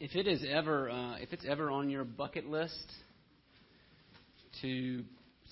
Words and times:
if 0.00 0.14
it 0.14 0.26
is 0.28 0.44
ever 0.48 0.90
uh, 0.90 1.16
if 1.16 1.32
it's 1.32 1.44
ever 1.48 1.70
on 1.70 1.90
your 1.90 2.04
bucket 2.04 2.46
list 2.48 2.92
to 4.62 5.02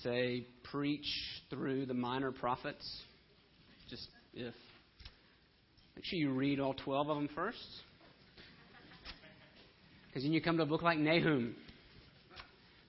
say 0.03 0.45
preach 0.71 1.05
through 1.49 1.85
the 1.85 1.93
minor 1.93 2.31
prophets, 2.31 2.85
just 3.89 4.07
if 4.33 4.53
make 5.95 6.05
sure 6.05 6.17
you 6.17 6.31
read 6.31 6.59
all 6.59 6.73
twelve 6.73 7.09
of 7.09 7.17
them 7.17 7.29
first, 7.35 7.57
because 10.07 10.23
then 10.23 10.31
you 10.31 10.41
come 10.41 10.57
to 10.57 10.63
a 10.63 10.67
book 10.67 10.81
like 10.81 10.97
Nahum. 10.97 11.55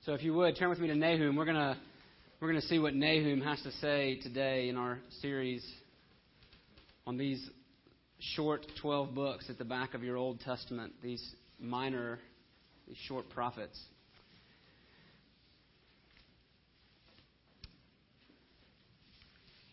So 0.05 0.15
if 0.15 0.23
you 0.23 0.35
would 0.35 0.57
turn 0.57 0.71
with 0.71 0.79
me 0.79 0.87
to 0.89 0.95
Nahum, 0.95 1.35
we're 1.35 1.45
gonna 1.45 1.77
we're 2.41 2.49
gonna 2.49 2.63
see 2.63 2.79
what 2.79 2.95
Nahum 2.95 3.41
has 3.41 3.61
to 3.63 3.73
say 3.73 4.21
today 4.23 4.69
in 4.69 4.77
our 4.77 5.01
series 5.23 5.67
on 7.05 7.17
these 7.17 7.45
short 8.21 8.67
12 8.81 9.15
books 9.15 9.47
at 9.49 9.59
the 9.59 9.65
back 9.65 9.95
of 9.95 10.03
your 10.03 10.17
Old 10.17 10.41
Testament, 10.41 10.93
these 11.03 11.23
minor, 11.59 12.19
short 13.07 13.29
prophets. 13.31 13.79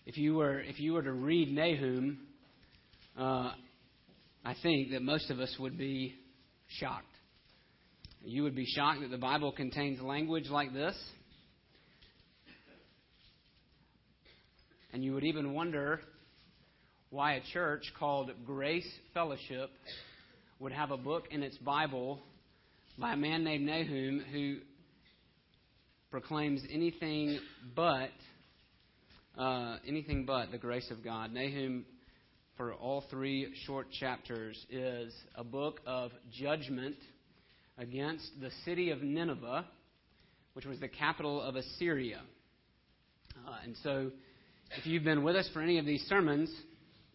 If 0.05 0.17
you 0.17 0.35
were, 0.35 0.59
if 0.59 0.79
you 0.79 0.93
were 0.93 1.01
to 1.01 1.13
read 1.13 1.51
Nahum, 1.51 2.19
uh, 3.17 3.51
I 4.43 4.55
think 4.61 4.91
that 4.91 5.01
most 5.01 5.31
of 5.31 5.39
us 5.39 5.55
would 5.59 5.77
be 5.77 6.13
shocked. 6.67 7.05
You 8.23 8.43
would 8.43 8.55
be 8.55 8.65
shocked 8.65 9.01
that 9.01 9.09
the 9.11 9.17
Bible 9.17 9.51
contains 9.51 10.01
language 10.01 10.49
like 10.49 10.73
this. 10.73 10.95
And 14.93 15.03
you 15.03 15.13
would 15.13 15.23
even 15.23 15.53
wonder 15.53 15.99
why 17.09 17.33
a 17.33 17.41
church 17.53 17.83
called 17.99 18.31
Grace 18.45 18.87
Fellowship 19.13 19.69
would 20.59 20.71
have 20.71 20.91
a 20.91 20.97
book 20.97 21.25
in 21.31 21.43
its 21.43 21.57
Bible 21.57 22.19
by 22.97 23.13
a 23.13 23.17
man 23.17 23.43
named 23.43 23.65
Nahum 23.65 24.23
who 24.31 24.57
proclaims 26.09 26.61
anything 26.71 27.39
but 27.75 28.09
uh, 29.37 29.77
anything 29.85 30.25
but 30.25 30.51
the 30.51 30.57
grace 30.57 30.89
of 30.91 31.03
God. 31.03 31.33
Nahum, 31.33 31.85
for 32.55 32.73
all 32.73 33.03
three 33.09 33.53
short 33.65 33.87
chapters, 33.99 34.57
is 34.69 35.13
a 35.35 35.43
book 35.43 35.81
of 35.85 36.11
judgment 36.31 36.95
against 37.77 38.25
the 38.39 38.49
city 38.63 38.91
of 38.91 39.01
Nineveh, 39.01 39.65
which 40.53 40.65
was 40.65 40.79
the 40.79 40.87
capital 40.87 41.41
of 41.41 41.57
Assyria. 41.57 42.21
Uh, 43.45 43.57
and 43.65 43.75
so, 43.83 44.09
if 44.77 44.85
you've 44.85 45.03
been 45.03 45.21
with 45.21 45.35
us 45.35 45.49
for 45.53 45.61
any 45.61 45.79
of 45.79 45.85
these 45.85 46.01
sermons, 46.03 46.49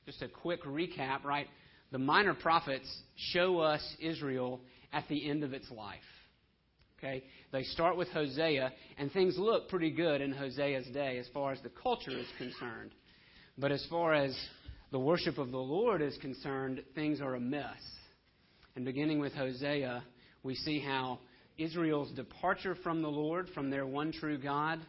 just 0.04 0.20
a 0.20 0.28
quick 0.28 0.62
recap, 0.64 1.25
right? 1.25 1.47
The 1.92 1.98
minor 1.98 2.34
prophets 2.34 2.88
show 3.33 3.58
us 3.58 3.83
Israel 4.00 4.60
at 4.92 5.08
the 5.08 5.28
end 5.28 5.44
of 5.44 5.52
its 5.52 5.70
life. 5.70 6.00
Okay? 6.98 7.24
They 7.52 7.62
start 7.64 7.97
with 7.97 8.08
Hosea, 8.08 8.72
and 8.98 9.10
things 9.10 9.36
look 9.38 9.69
pretty 9.69 9.91
good 9.91 10.20
in 10.20 10.32
Hosea's 10.32 10.86
day 10.88 11.19
as 11.19 11.27
far 11.32 11.52
as 11.52 11.60
the 11.62 11.70
culture 11.70 12.10
is 12.10 12.27
concerned. 12.38 12.92
But 13.58 13.72
as 13.72 13.84
far 13.91 14.14
as 14.14 14.36
the 14.92 14.98
worship 14.98 15.38
of 15.38 15.50
the 15.50 15.58
Lord 15.58 16.02
is 16.02 16.16
concerned, 16.19 16.82
things 16.94 17.20
are 17.20 17.34
a 17.34 17.41
mess. 17.41 17.80
And 18.77 18.84
beginning 18.84 19.19
with 19.19 19.32
Hosea, 19.32 20.04
we 20.42 20.54
see 20.54 20.78
how 20.78 21.19
Israel's 21.58 22.12
departure 22.12 22.77
from 22.82 23.02
the 23.02 23.08
Lord, 23.08 23.48
from 23.54 23.70
their 23.70 23.86
one 23.86 24.12
true 24.12 24.38
God, 24.38 24.80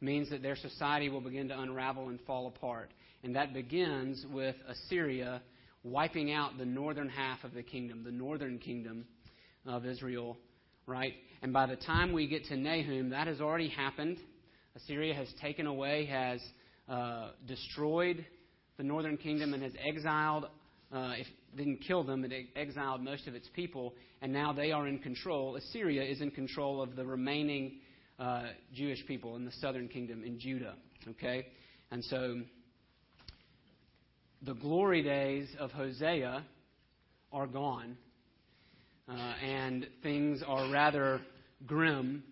means 0.00 0.30
that 0.30 0.42
their 0.42 0.56
society 0.56 1.08
will 1.08 1.20
begin 1.20 1.48
to 1.48 1.60
unravel 1.60 2.08
and 2.08 2.20
fall 2.22 2.48
apart. 2.48 2.90
And 3.22 3.36
that 3.36 3.54
begins 3.54 4.24
with 4.30 4.56
Assyria 4.68 5.40
wiping 5.84 6.32
out 6.32 6.56
the 6.58 6.64
northern 6.64 7.08
half 7.08 7.44
of 7.44 7.54
the 7.54 7.62
kingdom, 7.62 8.02
the 8.02 8.10
northern 8.10 8.58
kingdom 8.58 9.04
of 9.66 9.84
Israel, 9.84 10.36
right? 10.86 11.12
And 11.42 11.52
by 11.52 11.66
the 11.66 11.76
time 11.76 12.12
we 12.12 12.26
get 12.26 12.46
to 12.46 12.56
Nahum, 12.56 13.10
that 13.10 13.26
has 13.26 13.40
already 13.40 13.68
happened. 13.68 14.18
Assyria 14.74 15.14
has 15.14 15.28
taken 15.40 15.66
away, 15.66 16.06
has 16.06 16.40
uh, 16.88 17.30
destroyed 17.46 18.24
the 18.76 18.82
northern 18.82 19.16
kingdom, 19.16 19.54
and 19.54 19.62
has 19.62 19.72
exiled, 19.86 20.46
uh, 20.92 21.12
if 21.16 21.26
didn't 21.56 21.78
kill 21.86 22.02
them, 22.02 22.24
it 22.24 22.32
exiled 22.56 23.02
most 23.02 23.28
of 23.28 23.34
its 23.34 23.48
people, 23.54 23.94
and 24.22 24.32
now 24.32 24.52
they 24.52 24.72
are 24.72 24.88
in 24.88 24.98
control. 24.98 25.54
Assyria 25.56 26.02
is 26.02 26.20
in 26.20 26.30
control 26.30 26.82
of 26.82 26.96
the 26.96 27.04
remaining 27.04 27.78
uh, 28.18 28.44
Jewish 28.74 29.04
people 29.06 29.36
in 29.36 29.44
the 29.44 29.52
southern 29.60 29.88
kingdom 29.88 30.24
in 30.24 30.40
Judah. 30.40 30.74
Okay, 31.10 31.46
and 31.90 32.02
so 32.04 32.40
the 34.44 34.54
glory 34.54 35.02
days 35.02 35.48
of 35.58 35.70
Hosea 35.70 36.44
are 37.32 37.46
gone, 37.46 37.96
uh, 39.08 39.12
and 39.12 39.86
things 40.02 40.42
are 40.46 40.70
rather 40.70 41.20
grim. 41.66 42.22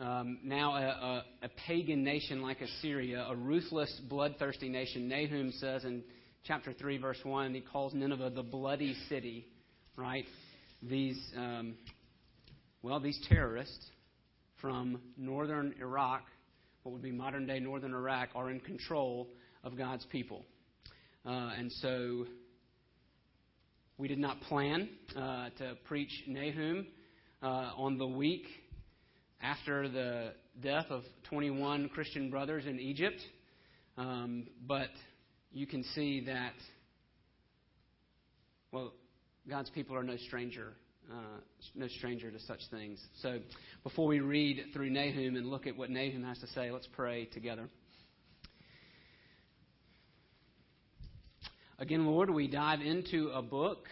Um, 0.00 0.38
now, 0.42 0.74
a, 0.74 0.80
a, 0.80 1.24
a, 1.44 1.48
pagan 1.66 2.02
nation 2.02 2.42
like 2.42 2.60
Assyria, 2.60 3.26
a 3.30 3.36
ruthless, 3.36 4.00
bloodthirsty 4.08 4.68
nation. 4.68 5.08
Nahum 5.08 5.52
says 5.52 5.84
in 5.84 6.02
chapter 6.44 6.72
3, 6.72 6.98
verse 6.98 7.20
1, 7.22 7.54
he 7.54 7.60
calls 7.60 7.94
Nineveh 7.94 8.30
the 8.30 8.42
bloody 8.42 8.96
city, 9.08 9.46
right? 9.96 10.24
These, 10.82 11.20
um, 11.36 11.74
well, 12.82 12.98
these 12.98 13.18
terrorists 13.28 13.86
from 14.60 15.00
northern 15.16 15.74
Iraq, 15.80 16.22
what 16.82 16.92
would 16.92 17.02
be 17.02 17.12
modern 17.12 17.46
day 17.46 17.60
northern 17.60 17.94
Iraq, 17.94 18.30
are 18.34 18.50
in 18.50 18.58
control 18.58 19.28
of 19.62 19.78
God's 19.78 20.04
people. 20.06 20.44
Uh, 21.26 21.52
and 21.58 21.72
so 21.80 22.26
we 23.96 24.08
did 24.08 24.18
not 24.18 24.40
plan 24.42 24.88
uh, 25.16 25.48
to 25.56 25.74
preach 25.84 26.10
Nahum 26.26 26.86
uh, 27.42 27.72
on 27.76 27.96
the 27.96 28.06
week 28.06 28.44
after 29.40 29.88
the 29.88 30.32
death 30.62 30.86
of 30.90 31.02
21 31.30 31.88
Christian 31.88 32.30
brothers 32.30 32.66
in 32.66 32.78
Egypt. 32.78 33.20
Um, 33.96 34.48
but 34.66 34.90
you 35.50 35.66
can 35.66 35.82
see 35.94 36.24
that, 36.26 36.52
well, 38.70 38.92
God's 39.48 39.70
people 39.70 39.96
are 39.96 40.02
no 40.02 40.18
stranger, 40.26 40.74
uh, 41.10 41.40
no 41.74 41.88
stranger 41.88 42.30
to 42.30 42.40
such 42.40 42.60
things. 42.70 43.00
So 43.22 43.38
before 43.82 44.06
we 44.06 44.20
read 44.20 44.62
through 44.74 44.90
Nahum 44.90 45.36
and 45.36 45.46
look 45.46 45.66
at 45.66 45.74
what 45.74 45.88
Nahum 45.88 46.24
has 46.24 46.38
to 46.40 46.46
say, 46.48 46.70
let's 46.70 46.88
pray 46.92 47.26
together. 47.26 47.68
Again, 51.84 52.06
Lord, 52.06 52.30
we 52.30 52.48
dive 52.48 52.80
into 52.80 53.28
a 53.34 53.42
book 53.42 53.88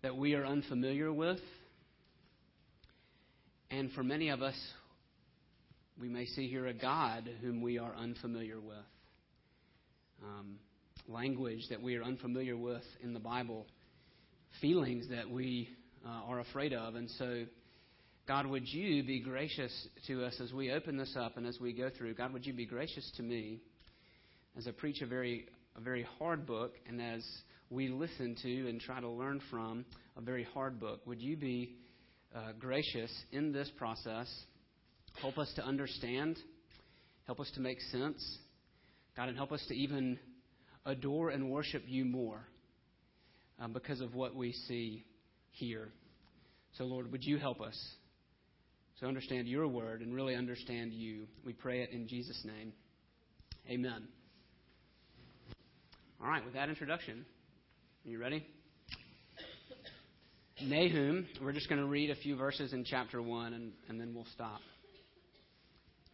that 0.00 0.16
we 0.16 0.34
are 0.34 0.46
unfamiliar 0.46 1.12
with. 1.12 1.40
And 3.72 3.90
for 3.90 4.04
many 4.04 4.28
of 4.28 4.42
us, 4.42 4.54
we 6.00 6.06
may 6.08 6.24
see 6.26 6.46
here 6.46 6.68
a 6.68 6.72
God 6.72 7.28
whom 7.40 7.62
we 7.62 7.78
are 7.78 7.92
unfamiliar 7.96 8.60
with. 8.60 8.76
Um, 10.22 10.60
language 11.08 11.62
that 11.70 11.82
we 11.82 11.96
are 11.96 12.04
unfamiliar 12.04 12.56
with 12.56 12.84
in 13.02 13.12
the 13.12 13.18
Bible, 13.18 13.66
feelings 14.60 15.08
that 15.10 15.28
we 15.28 15.68
uh, 16.06 16.30
are 16.30 16.38
afraid 16.38 16.74
of. 16.74 16.94
And 16.94 17.10
so, 17.18 17.42
God, 18.28 18.46
would 18.46 18.68
you 18.68 19.02
be 19.02 19.18
gracious 19.18 19.88
to 20.06 20.26
us 20.26 20.40
as 20.40 20.52
we 20.52 20.70
open 20.70 20.96
this 20.96 21.16
up 21.18 21.36
and 21.36 21.44
as 21.44 21.58
we 21.58 21.72
go 21.72 21.90
through? 21.90 22.14
God, 22.14 22.32
would 22.32 22.46
you 22.46 22.52
be 22.52 22.66
gracious 22.66 23.10
to 23.16 23.24
me? 23.24 23.62
as 24.56 24.66
I 24.66 24.70
preach 24.70 25.02
a 25.02 25.06
very, 25.06 25.46
a 25.76 25.80
very 25.80 26.06
hard 26.18 26.46
book, 26.46 26.72
and 26.88 27.00
as 27.00 27.24
we 27.70 27.88
listen 27.88 28.36
to 28.42 28.68
and 28.68 28.80
try 28.80 29.00
to 29.00 29.08
learn 29.08 29.40
from 29.50 29.84
a 30.16 30.20
very 30.20 30.44
hard 30.54 30.80
book, 30.80 31.06
would 31.06 31.20
you 31.20 31.36
be 31.36 31.76
uh, 32.34 32.52
gracious 32.58 33.12
in 33.32 33.52
this 33.52 33.70
process? 33.76 34.28
Help 35.20 35.38
us 35.38 35.52
to 35.56 35.64
understand, 35.64 36.38
help 37.26 37.40
us 37.40 37.50
to 37.54 37.60
make 37.60 37.80
sense, 37.92 38.38
God, 39.16 39.28
and 39.28 39.36
help 39.36 39.52
us 39.52 39.64
to 39.68 39.74
even 39.74 40.18
adore 40.84 41.30
and 41.30 41.50
worship 41.50 41.82
you 41.86 42.04
more 42.04 42.46
uh, 43.60 43.68
because 43.68 44.00
of 44.00 44.14
what 44.14 44.34
we 44.34 44.52
see 44.52 45.04
here. 45.50 45.88
So, 46.78 46.84
Lord, 46.84 47.10
would 47.12 47.24
you 47.24 47.38
help 47.38 47.60
us 47.60 47.76
to 49.00 49.06
understand 49.06 49.48
your 49.48 49.66
word 49.66 50.00
and 50.00 50.14
really 50.14 50.34
understand 50.34 50.92
you? 50.92 51.26
We 51.44 51.52
pray 51.52 51.82
it 51.82 51.90
in 51.90 52.06
Jesus' 52.06 52.42
name. 52.44 52.72
Amen. 53.68 54.08
All 56.18 56.28
right, 56.28 56.42
with 56.42 56.54
that 56.54 56.70
introduction, 56.70 57.26
are 58.06 58.08
you 58.08 58.18
ready? 58.18 58.46
Nahum, 60.62 61.26
we're 61.42 61.52
just 61.52 61.68
going 61.68 61.80
to 61.80 61.86
read 61.86 62.08
a 62.08 62.14
few 62.14 62.36
verses 62.36 62.72
in 62.72 62.84
chapter 62.84 63.20
1 63.20 63.52
and, 63.52 63.72
and 63.90 64.00
then 64.00 64.14
we'll 64.14 64.26
stop. 64.32 64.60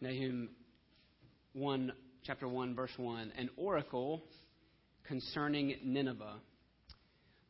Nahum 0.01 0.49
1, 1.53 1.93
chapter 2.25 2.49
1, 2.49 2.75
verse 2.75 2.91
1. 2.97 3.31
An 3.37 3.49
oracle 3.55 4.23
concerning 5.07 5.77
Nineveh, 5.85 6.35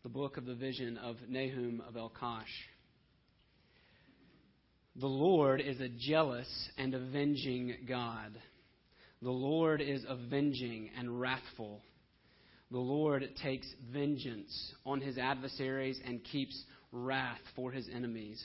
the 0.03 0.09
book 0.09 0.37
of 0.37 0.45
the 0.45 0.53
vision 0.53 0.99
of 0.99 1.15
Nahum 1.27 1.81
of 1.87 1.95
Elkosh. 1.95 2.43
The 4.97 5.07
Lord 5.07 5.59
is 5.59 5.81
a 5.81 5.89
jealous 5.89 6.69
and 6.77 6.93
avenging 6.93 7.77
God. 7.87 8.37
The 9.23 9.31
Lord 9.31 9.81
is 9.81 10.05
avenging 10.07 10.91
and 10.95 11.19
wrathful. 11.19 11.81
The 12.73 12.79
Lord 12.79 13.23
takes 13.39 13.67
vengeance 13.93 14.73
on 14.83 14.99
his 14.99 15.19
adversaries 15.19 15.99
and 16.07 16.23
keeps 16.23 16.59
wrath 16.91 17.37
for 17.55 17.71
his 17.71 17.87
enemies. 17.87 18.43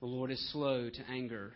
The 0.00 0.06
Lord 0.06 0.32
is 0.32 0.50
slow 0.50 0.90
to 0.90 1.08
anger 1.08 1.52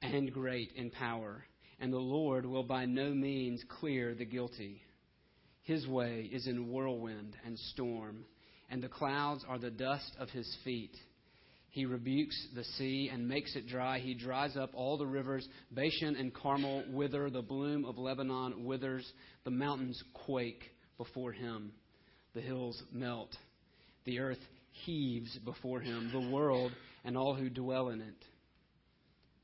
and 0.00 0.32
great 0.32 0.72
in 0.76 0.90
power, 0.90 1.44
and 1.78 1.92
the 1.92 1.98
Lord 1.98 2.46
will 2.46 2.62
by 2.62 2.86
no 2.86 3.12
means 3.12 3.62
clear 3.80 4.14
the 4.14 4.24
guilty. 4.24 4.80
His 5.64 5.86
way 5.86 6.30
is 6.32 6.46
in 6.46 6.70
whirlwind 6.70 7.36
and 7.44 7.58
storm, 7.58 8.24
and 8.70 8.82
the 8.82 8.88
clouds 8.88 9.44
are 9.46 9.58
the 9.58 9.70
dust 9.70 10.10
of 10.18 10.30
his 10.30 10.56
feet. 10.64 10.96
He 11.68 11.84
rebukes 11.84 12.48
the 12.54 12.64
sea 12.64 13.10
and 13.12 13.28
makes 13.28 13.54
it 13.56 13.66
dry. 13.66 13.98
He 13.98 14.14
dries 14.14 14.56
up 14.56 14.70
all 14.72 14.96
the 14.96 15.06
rivers. 15.06 15.46
Bashan 15.70 16.16
and 16.16 16.32
Carmel 16.32 16.84
wither. 16.90 17.28
The 17.28 17.42
bloom 17.42 17.84
of 17.84 17.98
Lebanon 17.98 18.64
withers. 18.64 19.06
The 19.44 19.50
mountains 19.50 20.02
quake 20.14 20.70
before 20.98 21.32
him. 21.32 21.72
The 22.34 22.40
hills 22.40 22.82
melt. 22.92 23.36
The 24.04 24.18
earth 24.18 24.38
heaves 24.84 25.38
before 25.44 25.80
him. 25.80 26.10
The 26.12 26.30
world 26.30 26.72
and 27.04 27.16
all 27.16 27.34
who 27.34 27.48
dwell 27.48 27.88
in 27.90 28.00
it. 28.00 28.24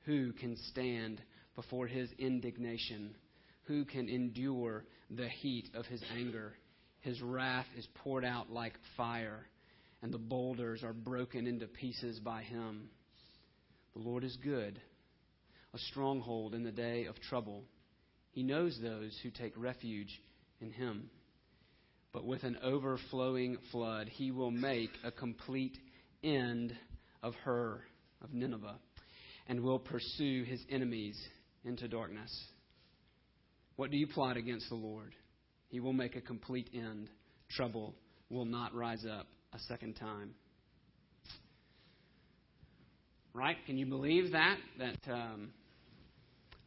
Who 0.07 0.33
can 0.33 0.57
stand 0.71 1.21
before 1.55 1.87
his 1.87 2.11
indignation? 2.19 3.15
Who 3.65 3.85
can 3.85 4.09
endure 4.09 4.85
the 5.11 5.29
heat 5.29 5.69
of 5.75 5.87
his 5.87 6.03
anger? 6.17 6.55
His 7.01 7.21
wrath 7.23 7.67
is 7.77 7.87
poured 8.03 8.25
out 8.25 8.51
like 8.51 8.75
fire, 8.97 9.47
and 10.03 10.13
the 10.13 10.19
boulders 10.19 10.83
are 10.83 10.93
broken 10.93 11.47
into 11.47 11.67
pieces 11.67 12.19
by 12.19 12.43
him. 12.43 12.89
The 13.95 14.01
Lord 14.01 14.25
is 14.25 14.37
good, 14.43 14.81
a 15.75 15.79
stronghold 15.79 16.55
in 16.55 16.63
the 16.63 16.73
day 16.73 17.07
of 17.07 17.21
trouble. 17.21 17.65
He 18.33 18.43
knows 18.43 18.79
those 18.81 19.19
who 19.23 19.31
take 19.31 19.53
refuge 19.57 20.21
in 20.61 20.71
him. 20.71 21.11
But 22.13 22.25
with 22.25 22.43
an 22.43 22.59
overflowing 22.63 23.57
flood, 23.71 24.09
he 24.09 24.31
will 24.31 24.51
make 24.51 24.91
a 25.05 25.11
complete 25.11 25.79
end 26.25 26.75
of 27.23 27.35
her, 27.45 27.83
of 28.23 28.33
Nineveh, 28.33 28.79
and 29.47 29.61
will 29.63 29.79
pursue 29.79 30.45
his 30.45 30.61
enemies 30.69 31.17
into 31.65 31.87
darkness. 31.87 32.31
What 33.77 33.91
do 33.91 33.97
you 33.97 34.07
plot 34.07 34.37
against 34.37 34.69
the 34.69 34.75
Lord? 34.75 35.15
He 35.69 35.81
will 35.81 35.93
make 35.93 36.17
a 36.17 36.21
complete 36.21 36.69
end. 36.75 37.09
Trouble 37.49 37.95
will 38.29 38.45
not 38.45 38.75
rise 38.75 39.05
up 39.07 39.27
a 39.53 39.59
second 39.69 39.95
time. 39.95 40.35
Right? 43.33 43.57
Can 43.67 43.79
you 43.79 43.87
believe 43.87 44.33
that? 44.33 44.57
That 44.79 45.13
um, 45.13 45.51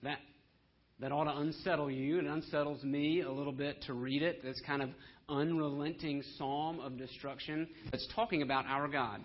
that 0.02 0.20
that 1.04 1.12
ought 1.12 1.26
to 1.26 1.38
unsettle 1.38 1.92
you. 1.92 2.18
It 2.18 2.26
unsettles 2.26 2.84
me 2.84 3.22
a 3.22 3.32
little 3.32 3.54
bit 3.54 3.84
to 3.84 3.94
read 3.94 4.24
it. 4.24 4.42
This 4.42 4.60
kind 4.66 4.82
of 4.82 4.90
unrelenting 5.30 6.24
psalm 6.38 6.80
of 6.80 6.98
destruction 6.98 7.68
that's 7.92 8.08
talking 8.16 8.42
about 8.42 8.66
our 8.66 8.88
God 8.88 9.22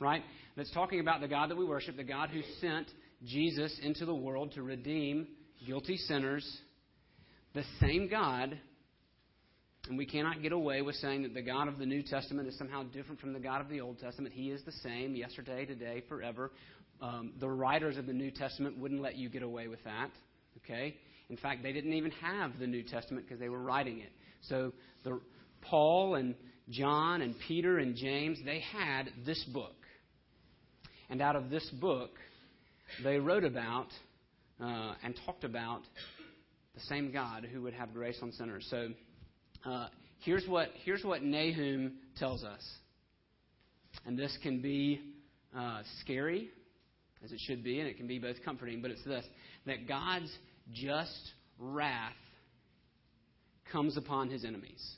right? 0.00 0.22
That's 0.56 0.72
talking 0.72 1.00
about 1.00 1.20
the 1.20 1.28
God 1.28 1.50
that 1.50 1.56
we 1.56 1.64
worship, 1.64 1.96
the 1.96 2.04
God 2.04 2.30
who 2.30 2.42
sent 2.60 2.88
Jesus 3.24 3.78
into 3.82 4.04
the 4.04 4.14
world 4.14 4.52
to 4.52 4.62
redeem 4.62 5.28
guilty 5.66 5.96
sinners. 5.96 6.46
The 7.54 7.64
same 7.80 8.08
God, 8.08 8.58
and 9.88 9.96
we 9.96 10.06
cannot 10.06 10.42
get 10.42 10.52
away 10.52 10.82
with 10.82 10.96
saying 10.96 11.22
that 11.22 11.34
the 11.34 11.42
God 11.42 11.68
of 11.68 11.78
the 11.78 11.86
New 11.86 12.02
Testament 12.02 12.48
is 12.48 12.58
somehow 12.58 12.82
different 12.84 13.20
from 13.20 13.32
the 13.32 13.40
God 13.40 13.60
of 13.60 13.68
the 13.68 13.80
Old 13.80 13.98
Testament. 13.98 14.34
He 14.34 14.50
is 14.50 14.62
the 14.64 14.72
same 14.72 15.14
yesterday, 15.14 15.64
today, 15.64 16.02
forever. 16.08 16.52
Um, 17.00 17.32
the 17.40 17.48
writers 17.48 17.96
of 17.96 18.06
the 18.06 18.12
New 18.12 18.30
Testament 18.30 18.78
wouldn't 18.78 19.00
let 19.00 19.16
you 19.16 19.28
get 19.28 19.42
away 19.42 19.68
with 19.68 19.82
that. 19.84 20.10
Okay? 20.58 20.96
In 21.28 21.36
fact, 21.36 21.62
they 21.62 21.72
didn't 21.72 21.92
even 21.92 22.10
have 22.12 22.58
the 22.58 22.66
New 22.66 22.82
Testament 22.82 23.26
because 23.26 23.40
they 23.40 23.48
were 23.48 23.62
writing 23.62 23.98
it. 23.98 24.12
So 24.42 24.72
the, 25.04 25.20
Paul 25.62 26.14
and 26.14 26.34
John 26.70 27.22
and 27.22 27.34
Peter 27.46 27.78
and 27.78 27.96
James, 27.96 28.38
they 28.44 28.60
had 28.60 29.10
this 29.24 29.42
book. 29.52 29.74
And 31.08 31.20
out 31.20 31.36
of 31.36 31.50
this 31.50 31.68
book, 31.80 32.10
they 33.02 33.18
wrote 33.18 33.44
about 33.44 33.88
uh, 34.60 34.94
and 35.02 35.18
talked 35.24 35.44
about 35.44 35.82
the 36.74 36.80
same 36.82 37.12
God 37.12 37.46
who 37.50 37.62
would 37.62 37.74
have 37.74 37.92
grace 37.92 38.18
on 38.22 38.32
sinners. 38.32 38.66
So 38.70 38.88
uh, 39.64 39.88
here's, 40.20 40.46
what, 40.46 40.68
here's 40.84 41.04
what 41.04 41.22
Nahum 41.22 41.94
tells 42.18 42.44
us. 42.44 42.62
And 44.04 44.18
this 44.18 44.36
can 44.42 44.60
be 44.60 45.00
uh, 45.56 45.82
scary, 46.00 46.50
as 47.24 47.32
it 47.32 47.40
should 47.46 47.64
be, 47.64 47.80
and 47.80 47.88
it 47.88 47.96
can 47.96 48.06
be 48.06 48.18
both 48.18 48.36
comforting, 48.44 48.82
but 48.82 48.90
it's 48.90 49.04
this 49.04 49.24
that 49.66 49.88
God's 49.88 50.30
just 50.72 51.32
wrath 51.58 52.12
comes 53.72 53.96
upon 53.96 54.30
his 54.30 54.44
enemies. 54.44 54.96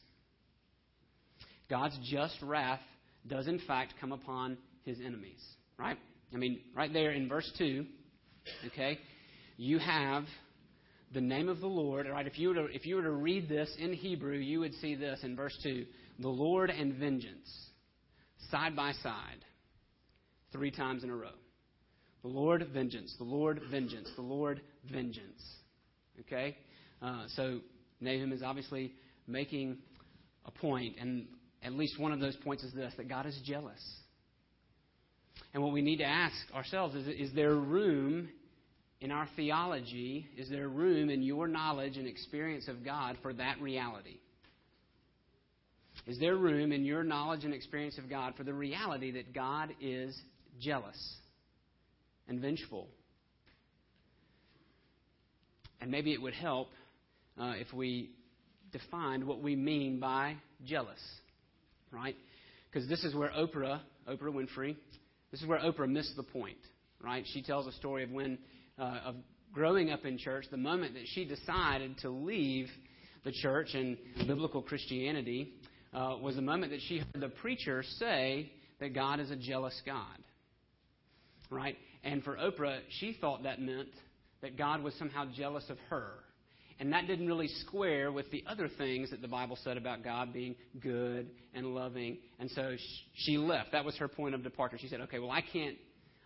God's 1.71 1.99
just 2.05 2.37
wrath 2.43 2.81
does, 3.27 3.47
in 3.47 3.61
fact, 3.67 3.95
come 4.01 4.13
upon 4.13 4.57
his 4.85 4.99
enemies. 5.01 5.43
Right? 5.79 5.99
I 6.33 6.37
mean, 6.37 6.61
right 6.75 6.93
there 6.93 7.13
in 7.13 7.29
verse 7.29 7.51
2, 7.59 7.85
okay, 8.69 8.99
you 9.57 9.79
have 9.79 10.25
the 11.13 11.21
name 11.21 11.49
of 11.49 11.61
the 11.61 11.67
Lord. 11.67 12.07
Right? 12.07 12.27
If 12.27 12.39
you, 12.39 12.49
were 12.49 12.55
to, 12.55 12.65
if 12.67 12.87
you 12.87 12.97
were 12.97 13.03
to 13.03 13.11
read 13.11 13.49
this 13.49 13.71
in 13.79 13.93
Hebrew, 13.93 14.37
you 14.37 14.61
would 14.61 14.75
see 14.75 14.95
this 14.95 15.21
in 15.23 15.37
verse 15.37 15.57
2 15.63 15.85
the 16.21 16.29
Lord 16.29 16.71
and 16.71 16.95
vengeance, 16.95 17.49
side 18.51 18.75
by 18.75 18.93
side, 19.05 19.45
three 20.51 20.73
times 20.73 21.05
in 21.05 21.11
a 21.11 21.15
row. 21.15 21.31
The 22.23 22.29
Lord 22.29 22.67
vengeance, 22.73 23.15
the 23.19 23.25
Lord 23.25 23.61
vengeance, 23.71 24.09
the 24.17 24.23
Lord 24.23 24.61
vengeance. 24.91 25.43
Okay? 26.21 26.57
Uh, 27.01 27.25
so 27.37 27.61
Nahum 28.01 28.33
is 28.33 28.43
obviously 28.43 28.93
making 29.27 29.79
a 30.45 30.51
point, 30.51 30.97
and 31.01 31.27
at 31.63 31.73
least 31.73 31.99
one 31.99 32.13
of 32.13 32.21
those 32.21 32.37
points 32.37 32.65
is 32.65 32.73
this 32.73 32.93
that 32.97 33.09
God 33.09 33.27
is 33.27 33.39
jealous. 33.45 33.83
And 35.55 35.63
what 35.63 35.73
we 35.73 35.83
need 35.83 35.99
to 35.99 36.05
ask 36.05 36.35
ourselves 36.55 36.95
is 36.95 37.07
is 37.09 37.35
there 37.35 37.55
room 37.55 38.29
in 39.01 39.11
our 39.11 39.29
theology, 39.37 40.27
is 40.37 40.49
there 40.49 40.69
room 40.69 41.09
in 41.09 41.23
your 41.23 41.47
knowledge 41.47 41.97
and 41.97 42.07
experience 42.07 42.67
of 42.69 42.85
God 42.85 43.17
for 43.23 43.33
that 43.35 43.61
reality? 43.61 44.19
Is 46.07 46.19
there 46.19 46.37
room 46.37 46.73
in 46.73 46.85
your 46.85 47.05
knowledge 47.05 47.45
and 47.45 47.53
experience 47.53 47.99
of 47.99 48.09
God 48.09 48.35
for 48.37 48.45
the 48.45 48.55
reality 48.55 49.13
that 49.13 49.35
God 49.35 49.75
is 49.81 50.19
jealous 50.61 51.17
and 52.29 52.41
vengeful? 52.41 52.89
And 55.81 55.91
maybe 55.91 56.13
it 56.13 56.21
would 56.21 56.35
help 56.35 56.69
uh, 57.41 57.55
if 57.57 57.73
we 57.73 58.11
defined 58.73 59.25
what 59.25 59.41
we 59.41 59.57
mean 59.57 60.01
by 60.01 60.37
jealous, 60.65 61.01
right? 61.91 62.17
Because 62.71 62.89
this 62.89 63.05
is 63.05 63.15
where 63.15 63.31
Oprah, 63.31 63.81
Oprah 64.09 64.33
Winfrey, 64.33 64.77
this 65.31 65.41
is 65.41 65.47
where 65.47 65.59
Oprah 65.59 65.89
missed 65.89 66.17
the 66.17 66.23
point, 66.23 66.59
right? 67.03 67.25
She 67.33 67.43
tells 67.43 67.67
a 67.67 67.73
story 67.73 68.05
of 68.05 68.11
when, 68.11 68.39
uh, 68.79 69.01
of 69.05 69.15
growing 69.53 69.91
up 69.91 70.05
in 70.05 70.19
church, 70.19 70.47
the 70.51 70.57
moment 70.57 70.95
that 70.95 71.05
she 71.15 71.25
decided 71.25 71.99
to 71.99 72.11
leave 72.11 72.69
the 73.25 73.33
church 73.33 73.69
and 73.75 73.97
biblical 74.27 74.63
Christianity 74.63 75.53
uh, 75.93 76.17
was 76.21 76.37
the 76.37 76.43
moment 76.43 76.73
that 76.73 76.81
she 76.89 76.99
heard 76.99 77.21
the 77.21 77.29
preacher 77.29 77.83
say 77.99 78.53
that 78.81 78.95
God 78.95 79.21
is 79.21 79.31
a 79.31 79.37
jealous 79.37 79.81
God, 79.85 80.19
right? 81.51 81.77
And 82.05 82.23
for 82.23 82.37
Oprah, 82.37 82.81
she 83.01 83.17
thought 83.21 83.43
that 83.45 83.61
meant 83.61 83.89
that 84.43 84.57
God 84.57 84.83
was 84.83 84.95
somehow 84.95 85.25
jealous 85.37 85.65
of 85.69 85.79
her. 85.91 86.13
And 86.81 86.93
that 86.93 87.09
didn't 87.09 87.27
really 87.27 87.49
square 87.49 88.13
with 88.13 88.31
the 88.31 88.45
other 88.47 88.69
things 88.69 89.11
that 89.11 89.21
the 89.21 89.29
Bible 89.29 89.59
said 89.65 89.77
about 89.77 90.05
God 90.05 90.33
being 90.33 90.55
good 90.81 91.29
and 91.53 91.75
loving. 91.75 92.19
And 92.39 92.49
so 92.51 92.77
she 93.15 93.37
left. 93.37 93.73
That 93.73 93.85
was 93.85 93.97
her 93.97 94.07
point 94.07 94.35
of 94.37 94.45
departure. 94.45 94.79
She 94.79 94.87
said, 94.87 95.01
"Okay, 95.03 95.19
well, 95.19 95.33
I 95.33 95.41
can't, 95.41 95.77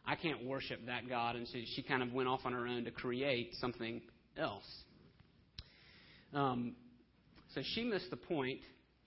I 0.07 0.15
can't 0.15 0.45
worship 0.45 0.85
that 0.87 1.09
God." 1.09 1.37
And 1.37 1.49
so 1.49 1.59
she 1.75 1.83
kind 1.83 2.03
of 2.03 2.13
went 2.13 2.29
off 2.29 2.41
on 2.45 2.53
her 2.53 2.67
own 2.67 2.85
to 2.85 2.91
create 2.91 3.55
something 3.55 4.03
else. 4.37 4.67
Um, 6.35 6.77
so 7.55 7.63
she 7.75 7.85
missed 7.85 8.11
the 8.11 8.17
point. 8.17 8.61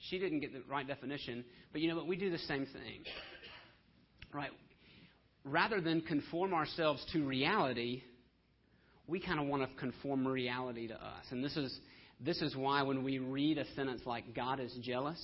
She 0.09 0.17
didn't 0.17 0.39
get 0.39 0.51
the 0.51 0.61
right 0.67 0.87
definition. 0.87 1.45
But 1.71 1.81
you 1.81 1.89
know 1.89 1.95
what? 1.95 2.07
We 2.07 2.15
do 2.15 2.31
the 2.31 2.39
same 2.39 2.65
thing, 2.65 3.03
right? 4.33 4.51
Rather 5.43 5.79
than 5.79 6.01
conform 6.01 6.55
ourselves 6.55 7.05
to 7.13 7.23
reality, 7.23 8.01
we 9.07 9.19
kind 9.19 9.39
of 9.39 9.47
want 9.47 9.69
to 9.69 9.79
conform 9.79 10.27
reality 10.27 10.87
to 10.87 10.95
us. 10.95 11.25
And 11.29 11.43
this 11.43 11.55
is, 11.57 11.77
this 12.19 12.41
is 12.41 12.55
why 12.55 12.81
when 12.81 13.03
we 13.03 13.19
read 13.19 13.57
a 13.57 13.65
sentence 13.75 14.01
like, 14.05 14.33
God 14.35 14.59
is 14.59 14.73
jealous, 14.81 15.19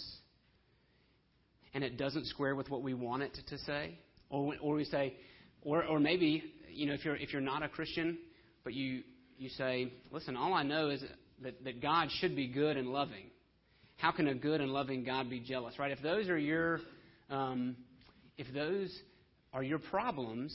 and 1.74 1.84
it 1.84 1.98
doesn't 1.98 2.28
square 2.28 2.56
with 2.56 2.70
what 2.70 2.84
we 2.84 2.94
want 2.94 3.24
it 3.24 3.38
to, 3.48 3.58
say, 3.60 3.98
or, 4.30 4.54
or 4.62 4.76
we 4.76 4.86
say, 4.86 5.16
or, 5.62 5.86
or 5.86 6.00
maybe, 6.00 6.44
you 6.70 6.86
know, 6.86 6.94
if 6.94 7.06
you're, 7.06 7.16
if 7.16 7.32
you're 7.32 7.42
not 7.42 7.64
a 7.64 7.70
Christian, 7.70 8.18
but 8.64 8.74
you, 8.74 9.04
you 9.38 9.50
say, 9.50 9.94
listen, 10.12 10.36
all 10.36 10.54
I 10.54 10.64
know 10.64 10.90
is 10.90 11.02
that, 11.42 11.64
that 11.64 11.82
God 11.82 12.10
should 12.20 12.36
be 12.36 12.48
good 12.48 12.78
and 12.78 12.90
loving. 12.90 13.26
How 13.98 14.12
can 14.12 14.28
a 14.28 14.36
good 14.36 14.62
and 14.62 14.72
loving 14.72 15.04
God 15.04 15.30
be 15.30 15.40
jealous, 15.40 15.80
right? 15.80 15.92
If 15.92 16.02
those 16.02 16.28
are 16.28 16.38
your, 16.38 16.82
um, 17.30 17.76
if 18.38 18.52
those 18.54 18.96
are 19.54 19.64
your 19.64 19.80
problems, 19.80 20.54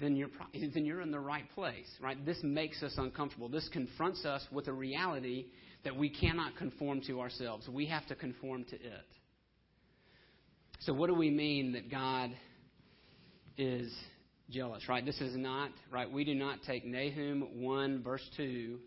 then 0.00 0.16
you're, 0.16 0.30
then 0.74 0.84
you're 0.84 1.00
in 1.00 1.10
the 1.10 1.20
right 1.20 1.50
place, 1.54 1.88
right? 2.00 2.24
This 2.24 2.38
makes 2.42 2.82
us 2.82 2.94
uncomfortable. 2.96 3.48
This 3.48 3.68
confronts 3.72 4.24
us 4.24 4.46
with 4.52 4.68
a 4.68 4.72
reality 4.72 5.46
that 5.84 5.96
we 5.96 6.08
cannot 6.10 6.56
conform 6.56 7.00
to 7.02 7.20
ourselves. 7.20 7.68
We 7.68 7.86
have 7.86 8.06
to 8.06 8.14
conform 8.14 8.64
to 8.64 8.76
it. 8.76 9.06
So, 10.80 10.92
what 10.92 11.08
do 11.08 11.14
we 11.14 11.30
mean 11.30 11.72
that 11.72 11.90
God 11.90 12.30
is 13.56 13.92
jealous, 14.48 14.88
right? 14.88 15.04
This 15.04 15.20
is 15.20 15.36
not, 15.36 15.70
right? 15.90 16.10
We 16.10 16.24
do 16.24 16.34
not 16.34 16.62
take 16.66 16.84
Nahum 16.84 17.60
1, 17.60 18.02
verse 18.02 18.24
2. 18.36 18.78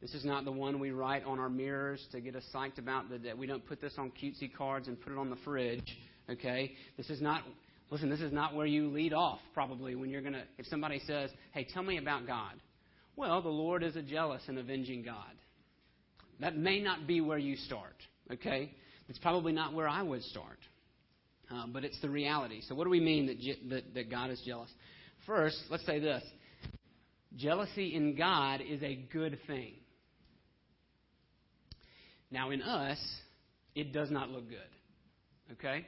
This 0.00 0.14
is 0.14 0.24
not 0.24 0.44
the 0.44 0.52
one 0.52 0.78
we 0.78 0.92
write 0.92 1.24
on 1.24 1.38
our 1.38 1.50
mirrors 1.50 2.06
to 2.12 2.20
get 2.20 2.36
us 2.36 2.44
psyched 2.54 2.78
about. 2.78 3.10
the 3.10 3.18
That 3.18 3.36
we 3.36 3.46
don't 3.46 3.66
put 3.66 3.80
this 3.80 3.94
on 3.98 4.12
cutesy 4.22 4.52
cards 4.52 4.88
and 4.88 5.00
put 5.00 5.12
it 5.12 5.18
on 5.18 5.30
the 5.30 5.36
fridge, 5.36 5.98
okay? 6.28 6.72
This 6.96 7.10
is 7.10 7.20
not, 7.20 7.42
listen, 7.90 8.08
this 8.08 8.20
is 8.20 8.32
not 8.32 8.54
where 8.54 8.66
you 8.66 8.88
lead 8.88 9.12
off, 9.12 9.40
probably, 9.52 9.94
when 9.94 10.10
you're 10.10 10.22
going 10.22 10.34
to, 10.34 10.44
if 10.58 10.66
somebody 10.66 11.00
says, 11.06 11.30
hey, 11.52 11.66
tell 11.72 11.82
me 11.82 11.98
about 11.98 12.26
God. 12.26 12.54
Well, 13.16 13.42
the 13.42 13.48
Lord 13.48 13.82
is 13.82 13.96
a 13.96 14.02
jealous 14.02 14.42
and 14.46 14.58
avenging 14.58 15.02
God. 15.02 15.32
That 16.40 16.56
may 16.56 16.80
not 16.80 17.06
be 17.06 17.20
where 17.20 17.38
you 17.38 17.56
start, 17.56 17.96
okay? 18.32 18.72
It's 19.08 19.18
probably 19.18 19.52
not 19.52 19.74
where 19.74 19.88
I 19.88 20.02
would 20.02 20.22
start. 20.22 20.58
Uh, 21.52 21.66
but 21.66 21.84
it's 21.84 22.00
the 22.00 22.08
reality. 22.08 22.62
So, 22.68 22.76
what 22.76 22.84
do 22.84 22.90
we 22.90 23.00
mean 23.00 23.26
that, 23.26 23.70
that, 23.70 23.94
that 23.94 24.10
God 24.10 24.30
is 24.30 24.40
jealous? 24.46 24.70
First, 25.26 25.58
let's 25.68 25.84
say 25.84 25.98
this 25.98 26.22
jealousy 27.36 27.94
in 27.94 28.16
God 28.16 28.60
is 28.60 28.82
a 28.82 28.94
good 29.12 29.38
thing. 29.48 29.74
Now, 32.30 32.50
in 32.50 32.62
us, 32.62 32.98
it 33.74 33.92
does 33.92 34.10
not 34.10 34.30
look 34.30 34.48
good. 34.48 34.58
Okay? 35.52 35.84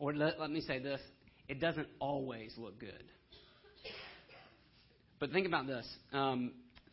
Or 0.00 0.12
let, 0.12 0.40
let 0.40 0.50
me 0.50 0.60
say 0.60 0.80
this 0.80 1.00
it 1.48 1.60
doesn't 1.60 1.88
always 1.98 2.52
look 2.56 2.78
good. 2.78 3.04
But 5.20 5.30
think 5.30 5.46
about 5.46 5.66
this. 5.66 5.86
Um, 6.12 6.52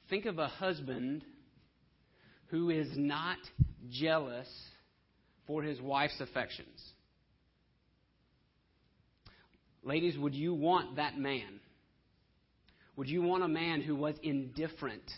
think 0.10 0.25
of 0.25 0.39
a 0.39 0.48
husband 0.48 1.24
who 2.48 2.70
is 2.70 2.88
not 2.96 3.38
jealous 3.89 4.48
for 5.48 5.63
his 5.63 5.81
wife's 5.81 6.20
affections. 6.20 6.79
Ladies, 9.84 10.17
would 10.17 10.36
you 10.36 10.53
want 10.53 10.98
that 10.98 11.17
man? 11.17 11.60
Would 12.96 13.10
you 13.10 13.22
want 13.22 13.43
a 13.43 13.48
man 13.48 13.81
who 13.81 13.96
was 13.96 14.15
indifferent? 14.22 15.10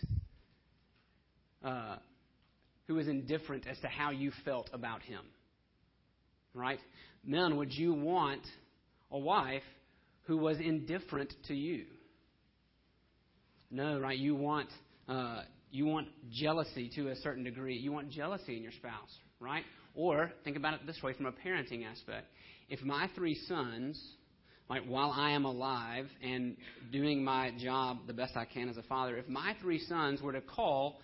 Uh, 1.63 1.97
who 2.87 2.95
was 2.95 3.07
indifferent 3.07 3.67
as 3.67 3.77
to 3.79 3.87
how 3.87 4.11
you 4.11 4.31
felt 4.45 4.69
about 4.73 5.01
him? 5.01 5.21
Right? 6.53 6.79
Men, 7.25 7.57
would 7.57 7.73
you 7.73 7.93
want 7.93 8.41
a 9.13 9.19
wife 9.19 9.63
who 10.23 10.37
was 10.37 10.57
indifferent 10.59 11.33
to 11.47 11.53
you? 11.53 11.85
No, 13.71 13.99
right? 13.99 14.17
You 14.17 14.35
want 14.35 14.69
uh, 15.07 15.43
you 15.71 15.85
want 15.85 16.07
jealousy 16.31 16.91
to 16.95 17.09
a 17.09 17.15
certain 17.17 17.43
degree. 17.43 17.77
You 17.77 17.91
want 17.91 18.09
jealousy 18.09 18.57
in 18.57 18.63
your 18.63 18.71
spouse, 18.73 19.17
right? 19.39 19.63
Or 19.95 20.31
think 20.43 20.57
about 20.57 20.73
it 20.73 20.81
this 20.85 21.01
way 21.01 21.13
from 21.13 21.27
a 21.27 21.31
parenting 21.31 21.85
aspect. 21.89 22.27
If 22.69 22.81
my 22.83 23.09
three 23.15 23.35
sons 23.47 24.01
like 24.69 24.83
while 24.85 25.11
I 25.11 25.31
am 25.31 25.45
alive 25.45 26.07
and 26.21 26.55
doing 26.91 27.23
my 27.23 27.51
job 27.59 27.99
the 28.07 28.13
best 28.13 28.35
I 28.35 28.45
can 28.45 28.69
as 28.69 28.77
a 28.77 28.83
father, 28.83 29.17
if 29.17 29.27
my 29.27 29.55
three 29.61 29.79
sons 29.79 30.21
were 30.21 30.33
to 30.33 30.41
call, 30.41 30.99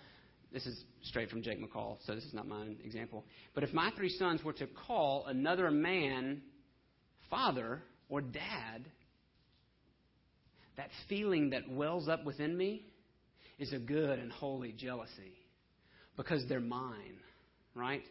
this 0.52 0.66
is 0.66 0.82
straight 1.02 1.30
from 1.30 1.42
Jake 1.42 1.58
McCall, 1.62 1.98
so 2.06 2.14
this 2.14 2.24
is 2.24 2.34
not 2.34 2.48
my 2.48 2.66
example, 2.84 3.24
but 3.54 3.62
if 3.62 3.72
my 3.72 3.90
three 3.96 4.08
sons 4.08 4.42
were 4.42 4.54
to 4.54 4.66
call 4.66 5.26
another 5.26 5.70
man 5.70 6.42
father 7.28 7.82
or 8.10 8.20
dad, 8.20 8.84
that 10.76 10.90
feeling 11.08 11.50
that 11.50 11.70
wells 11.70 12.08
up 12.08 12.24
within 12.24 12.56
me 12.56 12.84
is 13.58 13.72
a 13.72 13.78
good 13.78 14.18
and 14.18 14.32
holy 14.32 14.72
jealousy 14.72 15.34
because 16.16 16.42
they're 16.48 16.60
mine, 16.60 17.18
right? 17.74 18.02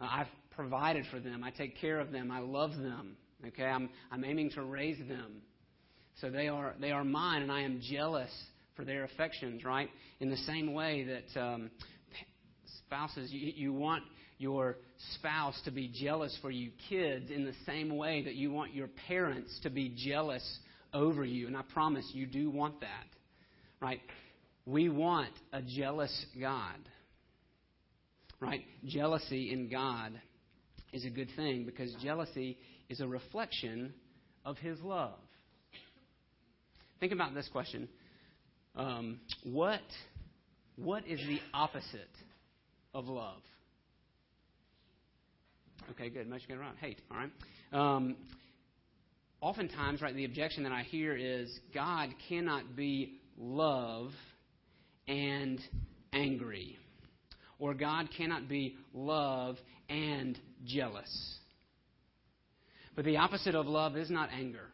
Uh, 0.00 0.08
I've 0.10 0.26
provided 0.50 1.04
for 1.10 1.18
them. 1.18 1.42
I 1.42 1.50
take 1.50 1.80
care 1.80 1.98
of 1.98 2.12
them. 2.12 2.30
I 2.30 2.40
love 2.40 2.72
them. 2.72 3.16
Okay, 3.46 3.64
I'm, 3.64 3.88
I'm 4.12 4.24
aiming 4.24 4.50
to 4.50 4.62
raise 4.62 4.98
them. 5.08 5.42
So 6.20 6.30
they 6.30 6.48
are, 6.48 6.74
they 6.80 6.90
are 6.90 7.04
mine, 7.04 7.42
and 7.42 7.50
I 7.50 7.62
am 7.62 7.80
jealous 7.90 8.30
for 8.76 8.84
their 8.84 9.04
affections, 9.04 9.64
right? 9.64 9.88
In 10.20 10.28
the 10.28 10.36
same 10.38 10.74
way 10.74 11.04
that 11.04 11.40
um, 11.40 11.70
spouses, 12.86 13.30
you, 13.32 13.52
you 13.54 13.72
want 13.72 14.02
your 14.40 14.78
spouse 15.16 15.60
to 15.66 15.70
be 15.70 15.92
jealous 15.94 16.36
for 16.40 16.50
you, 16.50 16.70
kids, 16.88 17.30
in 17.30 17.44
the 17.44 17.52
same 17.66 17.94
way 17.94 18.22
that 18.24 18.34
you 18.34 18.50
want 18.50 18.74
your 18.74 18.88
parents 19.06 19.60
to 19.62 19.68
be 19.68 19.94
jealous 19.94 20.42
over 20.94 21.24
you. 21.24 21.46
And 21.46 21.54
I 21.54 21.60
promise 21.74 22.08
you 22.14 22.26
do 22.26 22.50
want 22.50 22.80
that, 22.80 23.06
right? 23.82 24.00
We 24.64 24.88
want 24.88 25.28
a 25.52 25.60
jealous 25.60 26.24
God, 26.40 26.78
right? 28.40 28.64
Jealousy 28.86 29.52
in 29.52 29.68
God 29.68 30.18
is 30.90 31.04
a 31.04 31.10
good 31.10 31.28
thing 31.36 31.66
because 31.66 31.94
jealousy 32.02 32.56
is 32.88 33.00
a 33.00 33.06
reflection 33.06 33.92
of 34.46 34.56
His 34.56 34.80
love. 34.80 35.18
Think 36.98 37.12
about 37.12 37.34
this 37.34 37.48
question 37.52 37.90
um, 38.74 39.20
what, 39.44 39.80
what 40.76 41.06
is 41.06 41.20
the 41.20 41.40
opposite 41.52 42.08
of 42.94 43.06
love? 43.06 43.42
Okay, 45.92 46.08
good. 46.08 46.28
Much 46.28 46.46
get 46.46 46.56
around. 46.56 46.76
Hate, 46.76 47.00
all 47.10 47.16
right? 47.16 47.30
Um, 47.72 48.16
oftentimes, 49.40 50.00
right, 50.00 50.14
the 50.14 50.24
objection 50.24 50.62
that 50.62 50.72
I 50.72 50.82
hear 50.82 51.16
is 51.16 51.50
God 51.74 52.10
cannot 52.28 52.76
be 52.76 53.20
love 53.36 54.12
and 55.08 55.60
angry. 56.12 56.78
Or 57.58 57.74
God 57.74 58.08
cannot 58.16 58.48
be 58.48 58.76
love 58.94 59.56
and 59.88 60.38
jealous. 60.64 61.38
But 62.94 63.04
the 63.04 63.16
opposite 63.16 63.54
of 63.54 63.66
love 63.66 63.96
is 63.96 64.10
not 64.10 64.30
anger. 64.32 64.68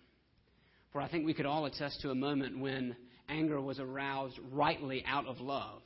For 0.93 1.01
I 1.01 1.09
think 1.09 1.27
we 1.27 1.35
could 1.35 1.47
all 1.47 1.67
attest 1.67 2.01
to 2.03 2.11
a 2.11 2.15
moment 2.15 2.59
when 2.59 2.97
anger 3.29 3.61
was 3.61 3.79
aroused 3.79 4.39
rightly 4.53 5.05
out 5.07 5.27
of 5.27 5.41
love. 5.41 5.83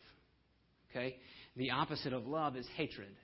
Okay? 0.91 1.17
The 1.57 1.71
opposite 1.71 2.13
of 2.13 2.27
love 2.27 2.57
is 2.57 2.67
hatred. 2.77 3.15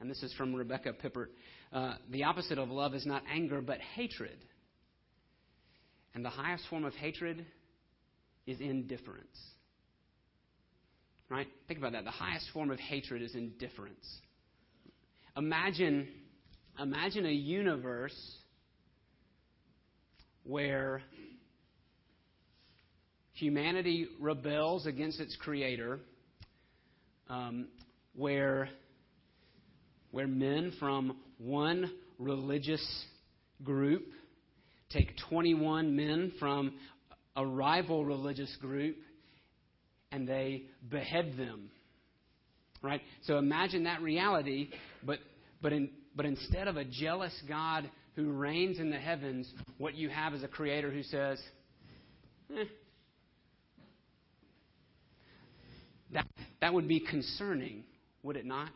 And 0.00 0.10
this 0.10 0.22
is 0.22 0.32
from 0.34 0.54
Rebecca 0.54 0.92
Pippert. 0.92 1.28
Uh, 1.72 1.94
the 2.10 2.24
opposite 2.24 2.58
of 2.58 2.68
love 2.68 2.94
is 2.94 3.04
not 3.04 3.22
anger, 3.30 3.60
but 3.60 3.78
hatred. 3.80 4.38
And 6.14 6.24
the 6.24 6.30
highest 6.30 6.64
form 6.70 6.84
of 6.84 6.94
hatred 6.94 7.44
is 8.46 8.60
indifference. 8.60 9.36
Right? 11.28 11.48
Think 11.66 11.78
about 11.78 11.92
that. 11.92 12.04
The 12.04 12.10
highest 12.10 12.46
form 12.52 12.70
of 12.70 12.78
hatred 12.78 13.22
is 13.22 13.34
indifference. 13.34 14.06
Imagine 15.36 16.08
imagine 16.80 17.26
a 17.26 17.32
universe 17.32 18.16
where 20.44 21.02
humanity 23.32 24.08
rebels 24.20 24.86
against 24.86 25.20
its 25.20 25.36
creator, 25.36 26.00
um, 27.28 27.68
where, 28.14 28.68
where 30.10 30.26
men 30.26 30.72
from 30.78 31.16
one 31.38 31.90
religious 32.18 32.84
group 33.62 34.06
take 34.90 35.14
21 35.28 35.94
men 35.94 36.32
from 36.38 36.74
a 37.36 37.44
rival 37.44 38.04
religious 38.04 38.54
group 38.60 38.96
and 40.10 40.26
they 40.26 40.64
behead 40.88 41.34
them. 41.36 41.70
Right? 42.82 43.02
So 43.24 43.38
imagine 43.38 43.84
that 43.84 44.02
reality, 44.02 44.70
but, 45.02 45.18
but 45.60 45.72
in, 45.72 45.90
but 46.14 46.26
instead 46.26 46.68
of 46.68 46.76
a 46.76 46.84
jealous 46.84 47.34
God 47.48 47.90
who 48.14 48.32
reigns 48.32 48.78
in 48.78 48.90
the 48.90 48.98
heavens, 48.98 49.52
what 49.78 49.94
you 49.94 50.08
have 50.08 50.32
is 50.34 50.42
a 50.42 50.48
creator 50.48 50.90
who 50.90 51.02
says, 51.02 51.40
eh. 52.56 52.64
That, 56.14 56.26
that 56.60 56.72
would 56.72 56.88
be 56.88 57.00
concerning, 57.00 57.84
would 58.22 58.36
it 58.36 58.46
not? 58.46 58.70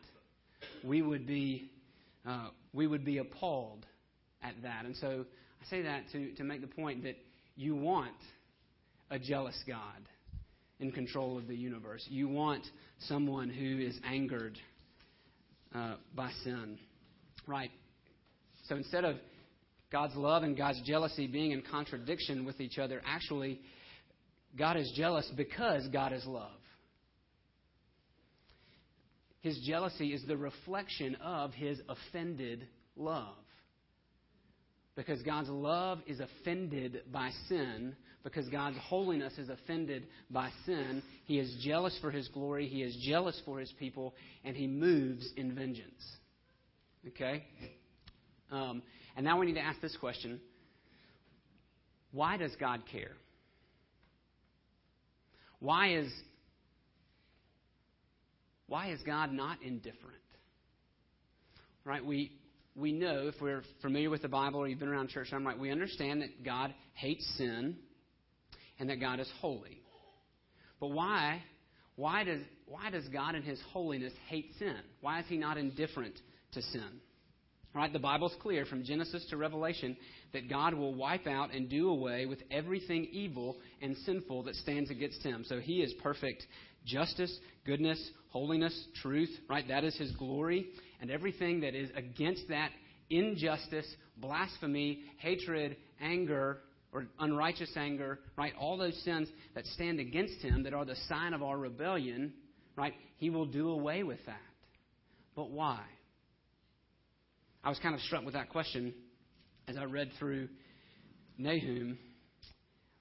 We 0.83 1.01
would 1.01 1.25
be, 1.25 1.71
uh, 2.25 2.49
we 2.73 2.87
would 2.87 3.05
be 3.05 3.19
appalled 3.19 3.85
at 4.41 4.53
that. 4.63 4.85
And 4.85 4.95
so 4.97 5.25
I 5.61 5.69
say 5.69 5.81
that 5.83 6.03
to, 6.11 6.33
to 6.35 6.43
make 6.43 6.61
the 6.61 6.67
point 6.67 7.03
that 7.03 7.15
you 7.55 7.75
want 7.75 8.15
a 9.09 9.19
jealous 9.19 9.57
God 9.67 10.07
in 10.79 10.91
control 10.91 11.37
of 11.37 11.47
the 11.47 11.55
universe. 11.55 12.05
You 12.09 12.27
want 12.27 12.65
someone 12.99 13.49
who 13.49 13.79
is 13.79 13.97
angered 14.05 14.57
uh, 15.73 15.95
by 16.15 16.31
sin. 16.43 16.77
Right. 17.47 17.71
So 18.67 18.75
instead 18.75 19.05
of 19.05 19.17
God's 19.91 20.15
love 20.15 20.43
and 20.43 20.57
God's 20.57 20.81
jealousy 20.85 21.27
being 21.27 21.51
in 21.51 21.61
contradiction 21.61 22.45
with 22.45 22.59
each 22.59 22.79
other, 22.79 23.01
actually, 23.05 23.61
God 24.57 24.77
is 24.77 24.91
jealous 24.95 25.29
because 25.35 25.87
God 25.89 26.13
is 26.13 26.25
love. 26.25 26.51
His 29.43 29.59
jealousy 29.59 30.13
is 30.13 30.23
the 30.25 30.37
reflection 30.37 31.15
of 31.15 31.53
his 31.53 31.79
offended 31.89 32.65
love. 32.95 33.35
because 34.95 35.23
God's 35.23 35.49
love 35.49 35.99
is 36.05 36.19
offended 36.19 37.01
by 37.11 37.31
sin, 37.49 37.95
because 38.23 38.47
God's 38.49 38.77
holiness 38.77 39.33
is 39.39 39.49
offended 39.49 40.05
by 40.29 40.51
sin. 40.67 41.01
He 41.25 41.39
is 41.39 41.51
jealous 41.63 41.97
for 41.99 42.11
his 42.11 42.27
glory, 42.27 42.67
he 42.67 42.83
is 42.83 42.95
jealous 43.03 43.41
for 43.43 43.59
his 43.59 43.71
people, 43.79 44.13
and 44.43 44.55
he 44.55 44.67
moves 44.67 45.27
in 45.35 45.55
vengeance. 45.55 46.03
Okay? 47.07 47.43
Um, 48.51 48.83
and 49.15 49.25
now 49.25 49.39
we 49.39 49.47
need 49.47 49.55
to 49.55 49.65
ask 49.65 49.81
this 49.81 49.97
question 49.97 50.39
Why 52.11 52.37
does 52.37 52.55
God 52.59 52.83
care? 52.91 53.13
Why 55.59 55.95
is, 55.95 56.11
why 58.67 58.91
is 58.91 59.01
God 59.05 59.31
not 59.31 59.61
indifferent? 59.61 60.15
Right? 61.85 62.03
We, 62.03 62.31
we 62.75 62.91
know, 62.91 63.27
if 63.27 63.35
we're 63.41 63.63
familiar 63.81 64.09
with 64.09 64.21
the 64.21 64.29
Bible 64.29 64.59
or 64.59 64.67
you've 64.67 64.79
been 64.79 64.89
around 64.89 65.09
church 65.09 65.27
I'm 65.31 65.45
right, 65.45 65.57
we 65.57 65.71
understand 65.71 66.21
that 66.21 66.43
God 66.43 66.73
hates 66.93 67.25
sin 67.37 67.75
and 68.79 68.89
that 68.89 68.99
God 68.99 69.19
is 69.19 69.29
holy. 69.39 69.81
But 70.79 70.87
why, 70.87 71.43
why, 71.95 72.23
does, 72.23 72.41
why 72.65 72.89
does 72.89 73.07
God 73.09 73.35
in 73.35 73.43
His 73.43 73.59
holiness 73.71 74.13
hate 74.27 74.51
sin? 74.59 74.77
Why 75.01 75.19
is 75.19 75.25
He 75.27 75.37
not 75.37 75.57
indifferent 75.57 76.15
to 76.53 76.61
sin? 76.61 77.01
Right? 77.75 77.91
The 77.91 77.99
Bible's 77.99 78.35
clear 78.39 78.65
from 78.65 78.83
Genesis 78.83 79.25
to 79.31 79.37
Revelation 79.37 79.97
that 80.31 80.47
God 80.47 80.75
will 80.75 80.93
wipe 80.93 81.25
out 81.25 81.53
and 81.53 81.69
do 81.69 81.89
away 81.89 82.27
with 82.27 82.39
everything 82.51 83.05
evil 83.11 83.57
and 83.81 83.97
sinful 84.05 84.43
that 84.43 84.55
stands 84.55 84.91
against 84.91 85.23
him. 85.23 85.43
So 85.47 85.59
he 85.59 85.81
is 85.81 85.91
perfect 86.03 86.45
justice, 86.85 87.35
goodness, 87.65 87.99
holiness, 88.29 88.87
truth, 89.01 89.29
right? 89.49 89.67
That 89.67 89.83
is 89.83 89.95
his 89.95 90.11
glory. 90.13 90.67
And 91.01 91.11
everything 91.11 91.61
that 91.61 91.75
is 91.75 91.89
against 91.95 92.47
that 92.49 92.71
injustice, 93.09 93.87
blasphemy, 94.17 95.03
hatred, 95.17 95.77
anger, 96.01 96.59
or 96.91 97.07
unrighteous 97.19 97.71
anger, 97.75 98.19
right? 98.37 98.53
All 98.59 98.77
those 98.77 98.99
sins 99.03 99.27
that 99.55 99.65
stand 99.67 99.99
against 99.99 100.41
him 100.41 100.63
that 100.63 100.73
are 100.73 100.85
the 100.85 100.95
sign 101.07 101.33
of 101.33 101.41
our 101.41 101.57
rebellion, 101.57 102.33
right? 102.75 102.93
He 103.17 103.29
will 103.29 103.45
do 103.45 103.69
away 103.69 104.03
with 104.03 104.23
that. 104.25 104.41
But 105.35 105.49
why? 105.49 105.81
I 107.63 107.69
was 107.69 107.79
kind 107.79 107.95
of 107.95 108.01
struck 108.01 108.23
with 108.25 108.35
that 108.35 108.49
question 108.49 108.93
as 109.67 109.77
I 109.77 109.85
read 109.85 110.11
through 110.19 110.49
Nahum. 111.37 111.97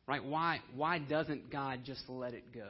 Right? 0.06 0.24
Why, 0.24 0.60
why 0.74 0.98
doesn't 0.98 1.50
God 1.50 1.80
just 1.84 2.02
let 2.08 2.34
it 2.34 2.52
go? 2.52 2.68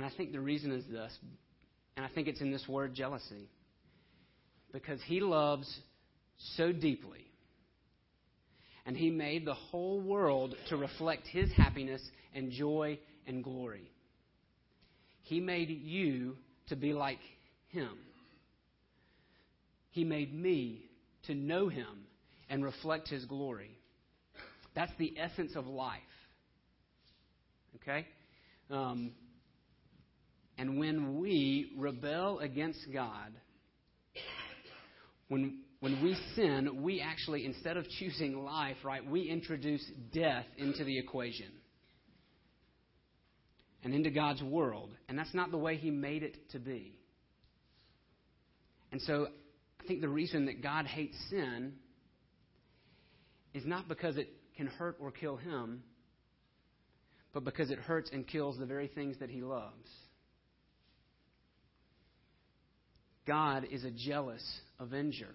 And 0.00 0.04
I 0.10 0.16
think 0.16 0.32
the 0.32 0.40
reason 0.40 0.72
is 0.72 0.82
this, 0.90 1.12
and 1.94 2.06
I 2.06 2.08
think 2.08 2.26
it's 2.26 2.40
in 2.40 2.50
this 2.50 2.66
word 2.66 2.94
jealousy. 2.94 3.50
Because 4.72 4.98
he 5.04 5.20
loves 5.20 5.68
so 6.56 6.72
deeply. 6.72 7.26
And 8.86 8.96
he 8.96 9.10
made 9.10 9.44
the 9.44 9.52
whole 9.52 10.00
world 10.00 10.54
to 10.70 10.78
reflect 10.78 11.26
his 11.26 11.52
happiness 11.52 12.00
and 12.34 12.50
joy 12.50 12.98
and 13.26 13.44
glory. 13.44 13.90
He 15.24 15.38
made 15.38 15.68
you 15.68 16.38
to 16.68 16.76
be 16.76 16.94
like 16.94 17.18
him. 17.68 17.98
He 19.90 20.04
made 20.04 20.32
me 20.32 20.86
to 21.26 21.34
know 21.34 21.68
Him 21.68 22.06
and 22.48 22.64
reflect 22.64 23.08
His 23.08 23.26
glory. 23.26 23.76
That's 24.74 24.92
the 24.98 25.14
essence 25.18 25.56
of 25.56 25.66
life. 25.66 26.00
Okay? 27.76 28.06
Um, 28.70 29.12
and 30.60 30.78
when 30.78 31.18
we 31.18 31.72
rebel 31.78 32.38
against 32.40 32.80
God, 32.92 33.32
when, 35.28 35.60
when 35.80 36.02
we 36.04 36.14
sin, 36.36 36.82
we 36.82 37.00
actually, 37.00 37.46
instead 37.46 37.78
of 37.78 37.88
choosing 37.88 38.44
life, 38.44 38.76
right, 38.84 39.02
we 39.08 39.22
introduce 39.22 39.82
death 40.12 40.44
into 40.58 40.84
the 40.84 40.98
equation 40.98 41.50
and 43.82 43.94
into 43.94 44.10
God's 44.10 44.42
world. 44.42 44.90
And 45.08 45.18
that's 45.18 45.32
not 45.32 45.50
the 45.50 45.56
way 45.56 45.76
He 45.76 45.90
made 45.90 46.22
it 46.22 46.36
to 46.50 46.58
be. 46.58 46.92
And 48.92 49.00
so 49.00 49.28
I 49.82 49.86
think 49.86 50.02
the 50.02 50.10
reason 50.10 50.44
that 50.44 50.62
God 50.62 50.84
hates 50.84 51.16
sin 51.30 51.72
is 53.54 53.64
not 53.64 53.88
because 53.88 54.18
it 54.18 54.28
can 54.58 54.66
hurt 54.66 54.98
or 55.00 55.10
kill 55.10 55.36
him, 55.36 55.84
but 57.32 57.46
because 57.46 57.70
it 57.70 57.78
hurts 57.78 58.10
and 58.12 58.26
kills 58.26 58.58
the 58.58 58.66
very 58.66 58.88
things 58.88 59.16
that 59.20 59.30
he 59.30 59.40
loves. 59.40 59.88
God 63.30 63.68
is 63.70 63.84
a 63.84 63.92
jealous 63.92 64.42
avenger. 64.80 65.32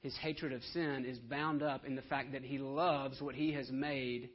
His 0.00 0.16
hatred 0.16 0.52
of 0.52 0.64
sin 0.72 1.04
is 1.08 1.16
bound 1.16 1.62
up 1.62 1.84
in 1.86 1.94
the 1.94 2.02
fact 2.02 2.32
that 2.32 2.42
he 2.42 2.58
loves 2.58 3.20
what 3.20 3.36
he 3.36 3.52
has 3.52 3.70
made, 3.70 4.30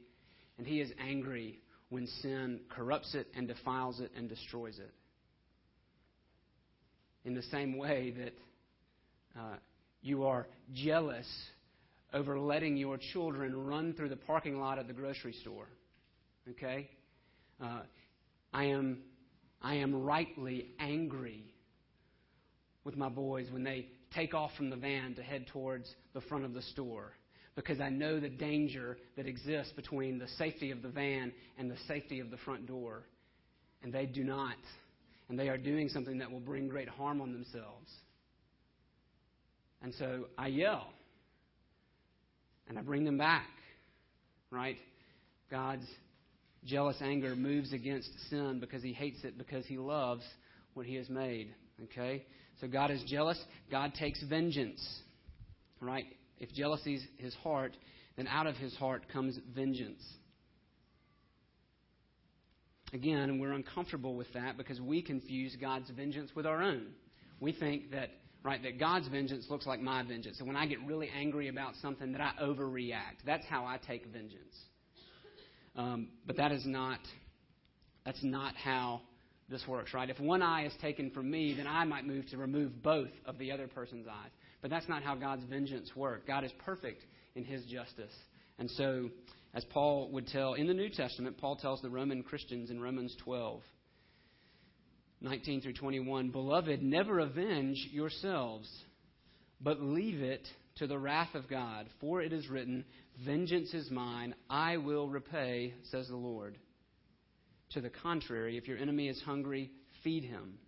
and 0.56 0.66
he 0.66 0.80
is 0.80 0.90
angry 0.98 1.60
when 1.90 2.06
sin 2.22 2.60
corrupts 2.70 3.14
it 3.14 3.26
and 3.36 3.46
defiles 3.46 4.00
it 4.00 4.10
and 4.16 4.30
destroys 4.30 4.78
it 4.78 4.94
in 7.26 7.34
the 7.34 7.42
same 7.42 7.76
way 7.76 8.14
that 8.16 8.32
uh, 9.38 9.56
you 10.00 10.24
are 10.24 10.46
jealous 10.72 11.26
over 12.14 12.40
letting 12.40 12.78
your 12.78 12.96
children 13.12 13.66
run 13.66 13.92
through 13.92 14.08
the 14.08 14.16
parking 14.16 14.58
lot 14.58 14.78
at 14.78 14.86
the 14.86 14.94
grocery 14.94 15.34
store. 15.42 15.66
Okay? 16.48 16.88
Uh, 17.62 17.82
I 18.54 18.64
am 18.64 19.02
I 19.60 19.74
am 19.74 20.02
rightly 20.02 20.68
angry 20.78 21.44
with 22.84 22.96
my 22.96 23.08
boys 23.08 23.46
when 23.50 23.64
they 23.64 23.86
take 24.14 24.34
off 24.34 24.50
from 24.56 24.70
the 24.70 24.76
van 24.76 25.14
to 25.14 25.22
head 25.22 25.46
towards 25.48 25.88
the 26.14 26.20
front 26.22 26.44
of 26.44 26.54
the 26.54 26.62
store 26.62 27.12
because 27.54 27.80
I 27.80 27.88
know 27.88 28.20
the 28.20 28.28
danger 28.28 28.96
that 29.16 29.26
exists 29.26 29.72
between 29.74 30.18
the 30.18 30.28
safety 30.38 30.70
of 30.70 30.82
the 30.82 30.88
van 30.88 31.32
and 31.58 31.70
the 31.70 31.76
safety 31.88 32.20
of 32.20 32.30
the 32.30 32.36
front 32.38 32.66
door. 32.66 33.02
And 33.82 33.92
they 33.92 34.06
do 34.06 34.24
not 34.24 34.56
and 35.30 35.38
they 35.38 35.48
are 35.48 35.56
doing 35.56 35.88
something 35.88 36.18
that 36.18 36.30
will 36.30 36.40
bring 36.40 36.68
great 36.68 36.88
harm 36.88 37.20
on 37.20 37.32
themselves. 37.32 37.88
And 39.80 39.94
so 39.94 40.26
I 40.36 40.48
yell 40.48 40.88
and 42.68 42.76
I 42.76 42.82
bring 42.82 43.04
them 43.04 43.16
back, 43.16 43.48
right? 44.50 44.76
God's 45.50 45.86
jealous 46.64 46.96
anger 47.00 47.36
moves 47.36 47.72
against 47.72 48.10
sin 48.28 48.58
because 48.58 48.82
he 48.82 48.92
hates 48.92 49.22
it 49.22 49.38
because 49.38 49.64
he 49.66 49.78
loves 49.78 50.24
what 50.74 50.84
he 50.84 50.96
has 50.96 51.08
made, 51.08 51.54
okay? 51.84 52.24
So 52.60 52.68
God 52.68 52.90
is 52.90 53.02
jealous, 53.06 53.42
God 53.70 53.94
takes 53.94 54.22
vengeance, 54.22 54.80
right? 55.80 56.04
If 56.38 56.52
jealousy 56.52 56.96
is 56.96 57.02
his 57.18 57.34
heart, 57.36 57.76
then 58.16 58.26
out 58.26 58.46
of 58.46 58.56
his 58.56 58.74
heart 58.76 59.04
comes 59.12 59.38
vengeance. 59.54 60.02
Again, 62.92 63.38
we're 63.38 63.52
uncomfortable 63.52 64.16
with 64.16 64.32
that 64.34 64.56
because 64.56 64.80
we 64.80 65.00
confuse 65.00 65.56
God's 65.60 65.88
vengeance 65.90 66.30
with 66.34 66.44
our 66.44 66.62
own. 66.62 66.88
We 67.38 67.52
think 67.52 67.92
that 67.92 68.10
right 68.42 68.62
that 68.62 68.78
God's 68.80 69.06
vengeance 69.08 69.46
looks 69.48 69.66
like 69.66 69.80
my 69.80 70.02
vengeance. 70.02 70.38
And 70.38 70.48
when 70.48 70.56
I 70.56 70.66
get 70.66 70.78
really 70.84 71.08
angry 71.14 71.48
about 71.48 71.74
something, 71.80 72.12
that 72.12 72.20
I 72.20 72.32
overreact. 72.42 73.24
That's 73.24 73.44
how 73.46 73.64
I 73.64 73.78
take 73.86 74.06
vengeance. 74.06 74.56
Um, 75.76 76.08
but 76.26 76.36
that 76.36 76.50
is 76.50 76.66
not 76.66 76.98
that's 78.04 78.22
not 78.24 78.56
how 78.56 79.02
this 79.50 79.66
works, 79.66 79.92
right? 79.92 80.08
If 80.08 80.20
one 80.20 80.42
eye 80.42 80.66
is 80.66 80.72
taken 80.80 81.10
from 81.10 81.30
me, 81.30 81.54
then 81.56 81.66
I 81.66 81.84
might 81.84 82.06
move 82.06 82.26
to 82.30 82.36
remove 82.36 82.82
both 82.82 83.10
of 83.26 83.38
the 83.38 83.52
other 83.52 83.66
person's 83.66 84.06
eyes. 84.06 84.30
But 84.62 84.70
that's 84.70 84.88
not 84.88 85.02
how 85.02 85.14
God's 85.14 85.44
vengeance 85.44 85.90
works. 85.96 86.22
God 86.26 86.44
is 86.44 86.52
perfect 86.64 87.02
in 87.34 87.44
His 87.44 87.64
justice, 87.64 88.14
and 88.58 88.70
so 88.70 89.10
as 89.52 89.64
Paul 89.64 90.10
would 90.12 90.28
tell 90.28 90.54
in 90.54 90.66
the 90.66 90.74
New 90.74 90.90
Testament, 90.90 91.38
Paul 91.38 91.56
tells 91.56 91.82
the 91.82 91.90
Roman 91.90 92.22
Christians 92.22 92.70
in 92.70 92.80
Romans 92.80 93.16
12, 93.24 93.60
19 95.20 95.60
through 95.60 95.72
21, 95.74 96.30
Beloved, 96.30 96.82
never 96.82 97.18
avenge 97.18 97.88
yourselves, 97.90 98.68
but 99.60 99.82
leave 99.82 100.22
it 100.22 100.46
to 100.76 100.86
the 100.86 100.98
wrath 100.98 101.34
of 101.34 101.48
God. 101.48 101.86
For 102.00 102.22
it 102.22 102.32
is 102.32 102.48
written, 102.48 102.84
Vengeance 103.24 103.74
is 103.74 103.90
mine, 103.90 104.34
I 104.48 104.76
will 104.76 105.08
repay, 105.08 105.74
says 105.90 106.08
the 106.08 106.16
Lord. 106.16 106.56
To 107.70 107.80
the 107.80 107.90
contrary, 107.90 108.56
if 108.56 108.66
your 108.66 108.78
enemy 108.78 109.08
is 109.08 109.20
hungry, 109.22 109.70
feed 110.02 110.24
him. 110.24 110.58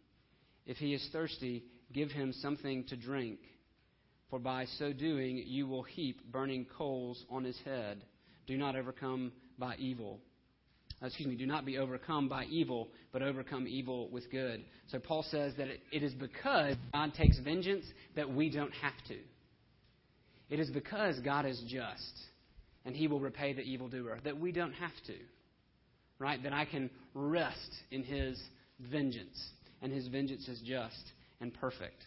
If 0.67 0.77
he 0.77 0.95
is 0.95 1.09
thirsty, 1.13 1.65
give 1.93 2.11
him 2.11 2.33
something 2.33 2.85
to 2.85 2.97
drink. 2.97 3.39
For 4.31 4.39
by 4.39 4.67
so 4.79 4.93
doing, 4.93 5.43
you 5.47 5.67
will 5.67 5.83
heap 5.83 6.31
burning 6.31 6.67
coals 6.79 7.25
on 7.29 7.45
his 7.45 7.59
head. 7.65 8.05
Do 8.47 8.57
not 8.57 8.77
overcome 8.77 9.33
by 9.59 9.77
evil. 9.77 10.21
Uh, 11.03 11.07
excuse 11.07 11.29
me, 11.29 11.35
do 11.35 11.47
not 11.47 11.65
be 11.65 11.79
overcome 11.79 12.29
by 12.29 12.45
evil, 12.45 12.89
but 13.13 13.23
overcome 13.23 13.67
evil 13.67 14.09
with 14.11 14.31
good. 14.31 14.65
So 14.89 14.99
Paul 14.99 15.25
says 15.29 15.53
that 15.59 15.69
it, 15.69 15.81
it 15.91 16.03
is 16.03 16.15
because 16.15 16.77
God 16.93 17.13
takes 17.15 17.39
vengeance 17.41 17.85
that 18.15 18.33
we 18.33 18.49
don't 18.49 18.73
have 18.75 18.93
to. 19.09 19.19
It 20.49 20.61
is 20.61 20.71
because 20.71 21.19
God 21.21 21.47
is 21.47 21.61
just 21.67 22.13
and 22.85 22.95
he 22.95 23.09
will 23.09 23.21
repay 23.21 23.53
the 23.53 23.63
evildoer 23.63 24.19
that 24.25 24.39
we 24.39 24.53
don't 24.53 24.75
have 24.75 24.93
to. 25.07 25.15
Right? 26.23 26.41
That 26.41 26.53
I 26.53 26.65
can 26.67 26.89
rest 27.15 27.73
in 27.91 28.05
his 28.05 28.41
vengeance. 28.79 29.37
And 29.83 29.93
his 29.93 30.07
vengeance 30.07 30.47
is 30.47 30.61
just 30.65 31.03
and 31.41 31.53
perfect. 31.53 32.05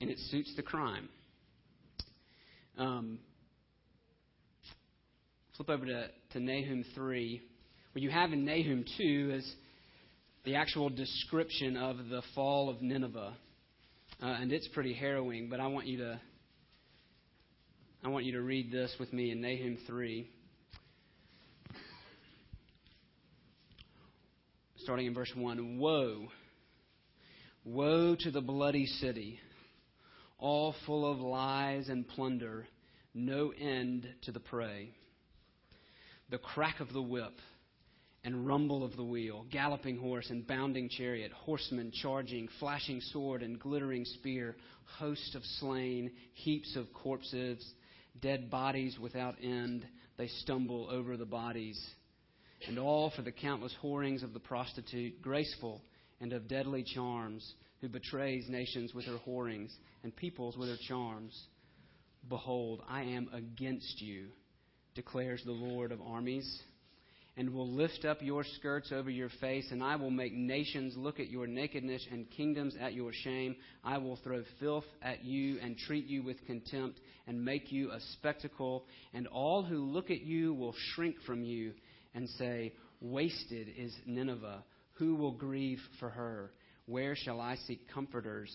and 0.00 0.10
it 0.10 0.18
suits 0.30 0.52
the 0.56 0.62
crime. 0.62 1.08
Um, 2.76 3.20
flip 5.56 5.70
over 5.70 5.86
to, 5.86 6.08
to 6.32 6.40
Nahum 6.40 6.84
3. 6.96 7.40
What 7.92 8.02
you 8.02 8.10
have 8.10 8.32
in 8.32 8.44
Nahum 8.44 8.84
2 8.96 9.32
is 9.34 9.54
the 10.44 10.56
actual 10.56 10.88
description 10.88 11.76
of 11.76 12.08
the 12.08 12.22
fall 12.34 12.70
of 12.70 12.82
Nineveh. 12.82 13.34
Uh, 14.20 14.26
and 14.26 14.52
it's 14.52 14.66
pretty 14.68 14.94
harrowing, 14.94 15.48
but 15.48 15.60
I 15.60 15.68
want 15.68 15.86
you 15.86 15.98
to 15.98 16.20
I 18.02 18.08
want 18.08 18.24
you 18.24 18.32
to 18.32 18.42
read 18.42 18.70
this 18.70 18.94
with 18.98 19.12
me 19.12 19.32
in 19.32 19.40
Nahum 19.40 19.78
3. 19.86 20.28
Starting 24.88 25.08
in 25.08 25.12
verse 25.12 25.32
1 25.36 25.76
Woe! 25.76 26.28
Woe 27.62 28.16
to 28.20 28.30
the 28.30 28.40
bloody 28.40 28.86
city, 28.86 29.38
all 30.38 30.74
full 30.86 31.04
of 31.04 31.18
lies 31.18 31.90
and 31.90 32.08
plunder, 32.08 32.66
no 33.12 33.52
end 33.60 34.08
to 34.22 34.32
the 34.32 34.40
prey. 34.40 34.94
The 36.30 36.38
crack 36.38 36.80
of 36.80 36.94
the 36.94 37.02
whip 37.02 37.34
and 38.24 38.46
rumble 38.46 38.82
of 38.82 38.96
the 38.96 39.04
wheel, 39.04 39.44
galloping 39.50 39.98
horse 39.98 40.30
and 40.30 40.46
bounding 40.46 40.88
chariot, 40.88 41.32
horsemen 41.32 41.92
charging, 41.92 42.48
flashing 42.58 43.02
sword 43.02 43.42
and 43.42 43.60
glittering 43.60 44.06
spear, 44.06 44.56
host 44.98 45.34
of 45.34 45.42
slain, 45.60 46.12
heaps 46.32 46.76
of 46.76 46.90
corpses, 46.94 47.62
dead 48.22 48.48
bodies 48.48 48.98
without 48.98 49.34
end. 49.42 49.86
They 50.16 50.28
stumble 50.28 50.88
over 50.90 51.18
the 51.18 51.26
bodies. 51.26 51.78
And 52.66 52.78
all 52.78 53.10
for 53.14 53.22
the 53.22 53.32
countless 53.32 53.74
whorings 53.80 54.22
of 54.22 54.32
the 54.32 54.40
prostitute, 54.40 55.22
graceful 55.22 55.82
and 56.20 56.32
of 56.32 56.48
deadly 56.48 56.82
charms, 56.82 57.54
who 57.80 57.88
betrays 57.88 58.48
nations 58.48 58.92
with 58.92 59.04
her 59.04 59.18
whorings 59.18 59.74
and 60.02 60.14
peoples 60.14 60.56
with 60.56 60.68
her 60.68 60.78
charms. 60.88 61.46
Behold, 62.28 62.82
I 62.88 63.02
am 63.02 63.30
against 63.32 64.00
you, 64.00 64.26
declares 64.94 65.42
the 65.44 65.52
Lord 65.52 65.92
of 65.92 66.00
armies 66.02 66.62
and 67.38 67.54
will 67.54 67.70
lift 67.70 68.04
up 68.04 68.20
your 68.20 68.42
skirts 68.42 68.90
over 68.90 69.08
your 69.08 69.28
face, 69.40 69.68
and 69.70 69.80
I 69.80 69.94
will 69.94 70.10
make 70.10 70.32
nations 70.32 70.94
look 70.96 71.20
at 71.20 71.30
your 71.30 71.46
nakedness 71.46 72.04
and 72.10 72.28
kingdoms 72.32 72.74
at 72.80 72.94
your 72.94 73.12
shame. 73.12 73.54
I 73.84 73.96
will 73.98 74.16
throw 74.24 74.42
filth 74.58 74.86
at 75.02 75.24
you 75.24 75.60
and 75.62 75.78
treat 75.78 76.06
you 76.06 76.24
with 76.24 76.44
contempt 76.46 76.98
and 77.28 77.44
make 77.44 77.70
you 77.70 77.92
a 77.92 78.00
spectacle, 78.14 78.86
and 79.14 79.28
all 79.28 79.62
who 79.62 79.84
look 79.84 80.10
at 80.10 80.22
you 80.22 80.52
will 80.52 80.74
shrink 80.94 81.14
from 81.24 81.44
you 81.44 81.74
and 82.18 82.28
say, 82.30 82.72
Wasted 83.00 83.68
is 83.78 83.94
Nineveh. 84.04 84.64
Who 84.94 85.14
will 85.14 85.30
grieve 85.30 85.78
for 86.00 86.10
her? 86.10 86.50
Where 86.86 87.14
shall 87.14 87.40
I 87.40 87.54
seek 87.68 87.88
comforters 87.94 88.50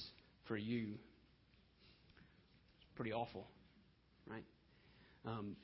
for 0.49 0.57
you? 0.57 0.95
It's 2.75 2.87
Pretty 2.95 3.13
awful, 3.13 3.47
right? 4.29 4.43
Um, 5.25 5.55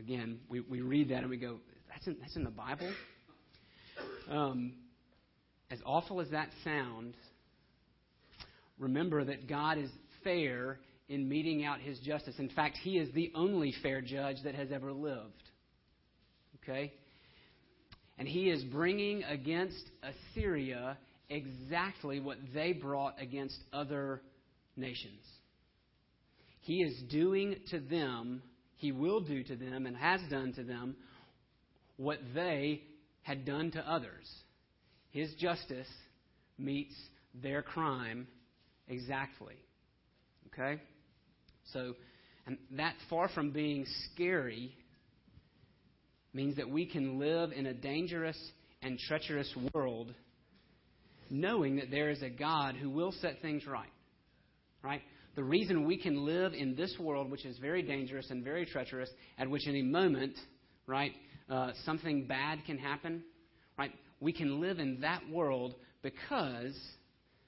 again, 0.00 0.38
we, 0.48 0.60
we 0.60 0.80
read 0.80 1.10
that 1.10 1.18
and 1.18 1.28
we 1.28 1.36
go, 1.36 1.58
that's 1.90 2.06
in, 2.06 2.16
that's 2.18 2.34
in 2.34 2.44
the 2.44 2.50
Bible? 2.50 2.90
Um, 4.30 4.72
as 5.70 5.80
awful 5.84 6.22
as 6.22 6.30
that 6.30 6.48
sounds, 6.64 7.14
remember 8.78 9.22
that 9.22 9.46
God 9.46 9.76
is 9.76 9.90
fair 10.24 10.78
in 11.10 11.28
meting 11.28 11.62
out 11.66 11.80
his 11.80 11.98
justice. 11.98 12.36
In 12.38 12.48
fact, 12.48 12.78
he 12.82 12.92
is 12.92 13.12
the 13.12 13.32
only 13.34 13.74
fair 13.82 14.00
judge 14.00 14.36
that 14.44 14.54
has 14.54 14.72
ever 14.72 14.94
lived. 14.94 15.47
Okay? 16.68 16.92
And 18.18 18.26
he 18.26 18.50
is 18.50 18.62
bringing 18.64 19.22
against 19.24 19.82
Assyria 20.02 20.98
exactly 21.30 22.20
what 22.20 22.38
they 22.52 22.72
brought 22.72 23.14
against 23.20 23.56
other 23.72 24.22
nations. 24.76 25.24
He 26.60 26.82
is 26.82 27.00
doing 27.10 27.56
to 27.70 27.80
them 27.80 28.42
he 28.78 28.92
will 28.92 29.20
do 29.20 29.42
to 29.42 29.56
them 29.56 29.86
and 29.86 29.96
has 29.96 30.20
done 30.30 30.52
to 30.54 30.62
them 30.62 30.96
what 31.96 32.18
they 32.32 32.82
had 33.22 33.44
done 33.44 33.72
to 33.72 33.80
others. 33.80 34.30
His 35.10 35.34
justice 35.34 35.88
meets 36.58 36.94
their 37.34 37.60
crime 37.60 38.28
exactly. 38.86 39.56
Okay? 40.46 40.80
So, 41.72 41.94
and 42.46 42.56
that 42.76 42.94
far 43.10 43.28
from 43.28 43.50
being 43.50 43.84
scary 44.12 44.76
means 46.38 46.56
that 46.56 46.70
we 46.70 46.86
can 46.86 47.18
live 47.18 47.52
in 47.52 47.66
a 47.66 47.74
dangerous 47.74 48.38
and 48.80 48.98
treacherous 48.98 49.52
world 49.74 50.14
knowing 51.30 51.76
that 51.76 51.90
there 51.90 52.08
is 52.08 52.22
a 52.22 52.30
God 52.30 52.74
who 52.74 52.88
will 52.88 53.12
set 53.20 53.42
things 53.42 53.66
right. 53.66 53.92
Right? 54.82 55.02
the 55.38 55.44
reason 55.44 55.86
we 55.86 55.96
can 55.96 56.26
live 56.26 56.52
in 56.52 56.74
this 56.74 56.96
world, 56.98 57.30
which 57.30 57.46
is 57.46 57.56
very 57.58 57.80
dangerous 57.80 58.28
and 58.30 58.42
very 58.42 58.66
treacherous, 58.66 59.08
at 59.38 59.48
which 59.48 59.68
any 59.68 59.82
moment, 59.82 60.36
right, 60.88 61.12
uh, 61.48 61.70
something 61.84 62.26
bad 62.26 62.58
can 62.66 62.76
happen, 62.76 63.22
right? 63.78 63.92
We 64.18 64.32
can 64.32 64.60
live 64.60 64.80
in 64.80 64.98
that 65.02 65.22
world 65.30 65.76
because 66.02 66.76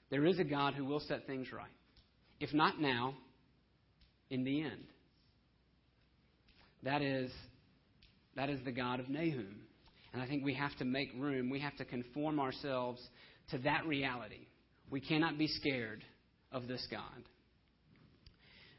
there 0.09 0.25
is 0.25 0.39
a 0.39 0.45
God 0.45 0.73
who 0.73 0.85
will 0.85 1.01
set 1.01 1.27
things 1.27 1.51
right. 1.51 1.67
If 2.39 2.53
not 2.53 2.79
now, 2.79 3.15
in 4.29 4.45
the 4.45 4.61
end. 4.61 4.85
That 6.83 7.01
is, 7.01 7.29
that 8.35 8.49
is 8.49 8.59
the 8.63 8.71
God 8.71 8.99
of 8.99 9.09
Nahum. 9.09 9.61
And 10.13 10.21
I 10.21 10.27
think 10.27 10.43
we 10.43 10.53
have 10.55 10.75
to 10.77 10.85
make 10.85 11.11
room. 11.17 11.49
We 11.49 11.59
have 11.59 11.75
to 11.77 11.85
conform 11.85 12.39
ourselves 12.39 13.01
to 13.51 13.57
that 13.59 13.85
reality. 13.85 14.47
We 14.89 14.99
cannot 14.99 15.37
be 15.37 15.47
scared 15.47 16.03
of 16.51 16.67
this 16.67 16.85
God. 16.91 17.01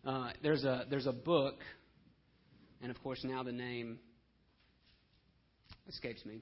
Uh, 0.04 0.32
there's 0.42 0.64
a 0.64 0.84
there's 0.90 1.06
a 1.06 1.12
book, 1.12 1.54
and 2.82 2.90
of 2.90 3.00
course 3.02 3.24
now 3.24 3.42
the 3.42 3.52
name 3.52 3.98
escapes 5.88 6.24
me, 6.26 6.40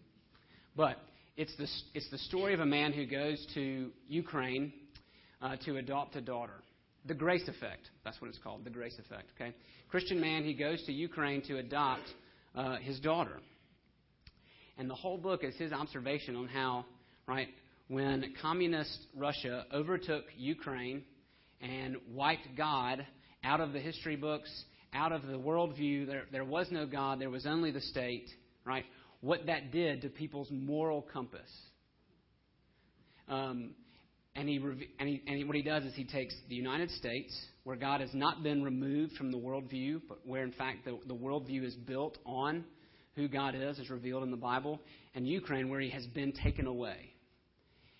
but 0.74 0.96
it's 1.36 1.54
the 1.56 1.68
it's 1.94 2.10
the 2.10 2.18
story 2.18 2.54
of 2.54 2.60
a 2.60 2.66
man 2.66 2.92
who 2.92 3.06
goes 3.06 3.46
to 3.54 3.90
Ukraine 4.08 4.72
uh, 5.42 5.56
to 5.66 5.76
adopt 5.76 6.16
a 6.16 6.20
daughter. 6.20 6.62
The 7.06 7.14
Grace 7.14 7.48
Effect. 7.48 7.90
That's 8.04 8.20
what 8.20 8.28
it's 8.28 8.38
called. 8.38 8.64
The 8.64 8.70
Grace 8.70 8.98
Effect. 8.98 9.28
Okay, 9.38 9.54
Christian 9.88 10.20
man. 10.20 10.42
He 10.42 10.54
goes 10.54 10.82
to 10.86 10.92
Ukraine 10.92 11.42
to 11.42 11.58
adopt 11.58 12.08
uh, 12.54 12.76
his 12.76 13.00
daughter, 13.00 13.38
and 14.78 14.88
the 14.88 14.94
whole 14.94 15.18
book 15.18 15.44
is 15.44 15.54
his 15.56 15.72
observation 15.72 16.36
on 16.36 16.48
how 16.48 16.84
right 17.26 17.48
when 17.88 18.34
communist 18.40 19.06
Russia 19.16 19.64
overtook 19.72 20.24
Ukraine 20.36 21.02
and 21.60 21.96
wiped 22.12 22.56
God 22.56 23.06
out 23.44 23.60
of 23.60 23.72
the 23.72 23.80
history 23.80 24.16
books, 24.16 24.50
out 24.94 25.12
of 25.12 25.26
the 25.26 25.38
worldview. 25.38 26.06
There, 26.06 26.24
there 26.30 26.44
was 26.44 26.68
no 26.70 26.86
God, 26.86 27.20
there 27.20 27.30
was 27.30 27.46
only 27.46 27.70
the 27.70 27.80
state, 27.80 28.28
right? 28.64 28.84
What 29.20 29.46
that 29.46 29.72
did 29.72 30.02
to 30.02 30.08
people's 30.08 30.48
moral 30.50 31.02
compass. 31.02 31.50
Um, 33.28 33.74
and, 34.34 34.48
he, 34.48 34.56
and, 34.98 35.08
he, 35.08 35.22
and 35.26 35.46
what 35.46 35.56
he 35.56 35.62
does 35.62 35.84
is 35.84 35.94
he 35.94 36.04
takes 36.04 36.34
the 36.48 36.54
United 36.54 36.90
States, 36.92 37.36
where 37.64 37.76
God 37.76 38.00
has 38.00 38.10
not 38.14 38.42
been 38.42 38.62
removed 38.62 39.14
from 39.14 39.30
the 39.30 39.38
worldview, 39.38 40.02
but 40.08 40.18
where 40.26 40.44
in 40.44 40.52
fact 40.52 40.84
the, 40.84 40.98
the 41.06 41.14
worldview 41.14 41.64
is 41.64 41.74
built 41.74 42.18
on 42.24 42.64
who 43.16 43.28
God 43.28 43.54
is, 43.54 43.78
as 43.78 43.90
revealed 43.90 44.22
in 44.22 44.30
the 44.30 44.36
Bible, 44.36 44.80
and 45.14 45.26
Ukraine, 45.26 45.68
where 45.68 45.80
he 45.80 45.90
has 45.90 46.06
been 46.06 46.32
taken 46.32 46.66
away. 46.66 47.12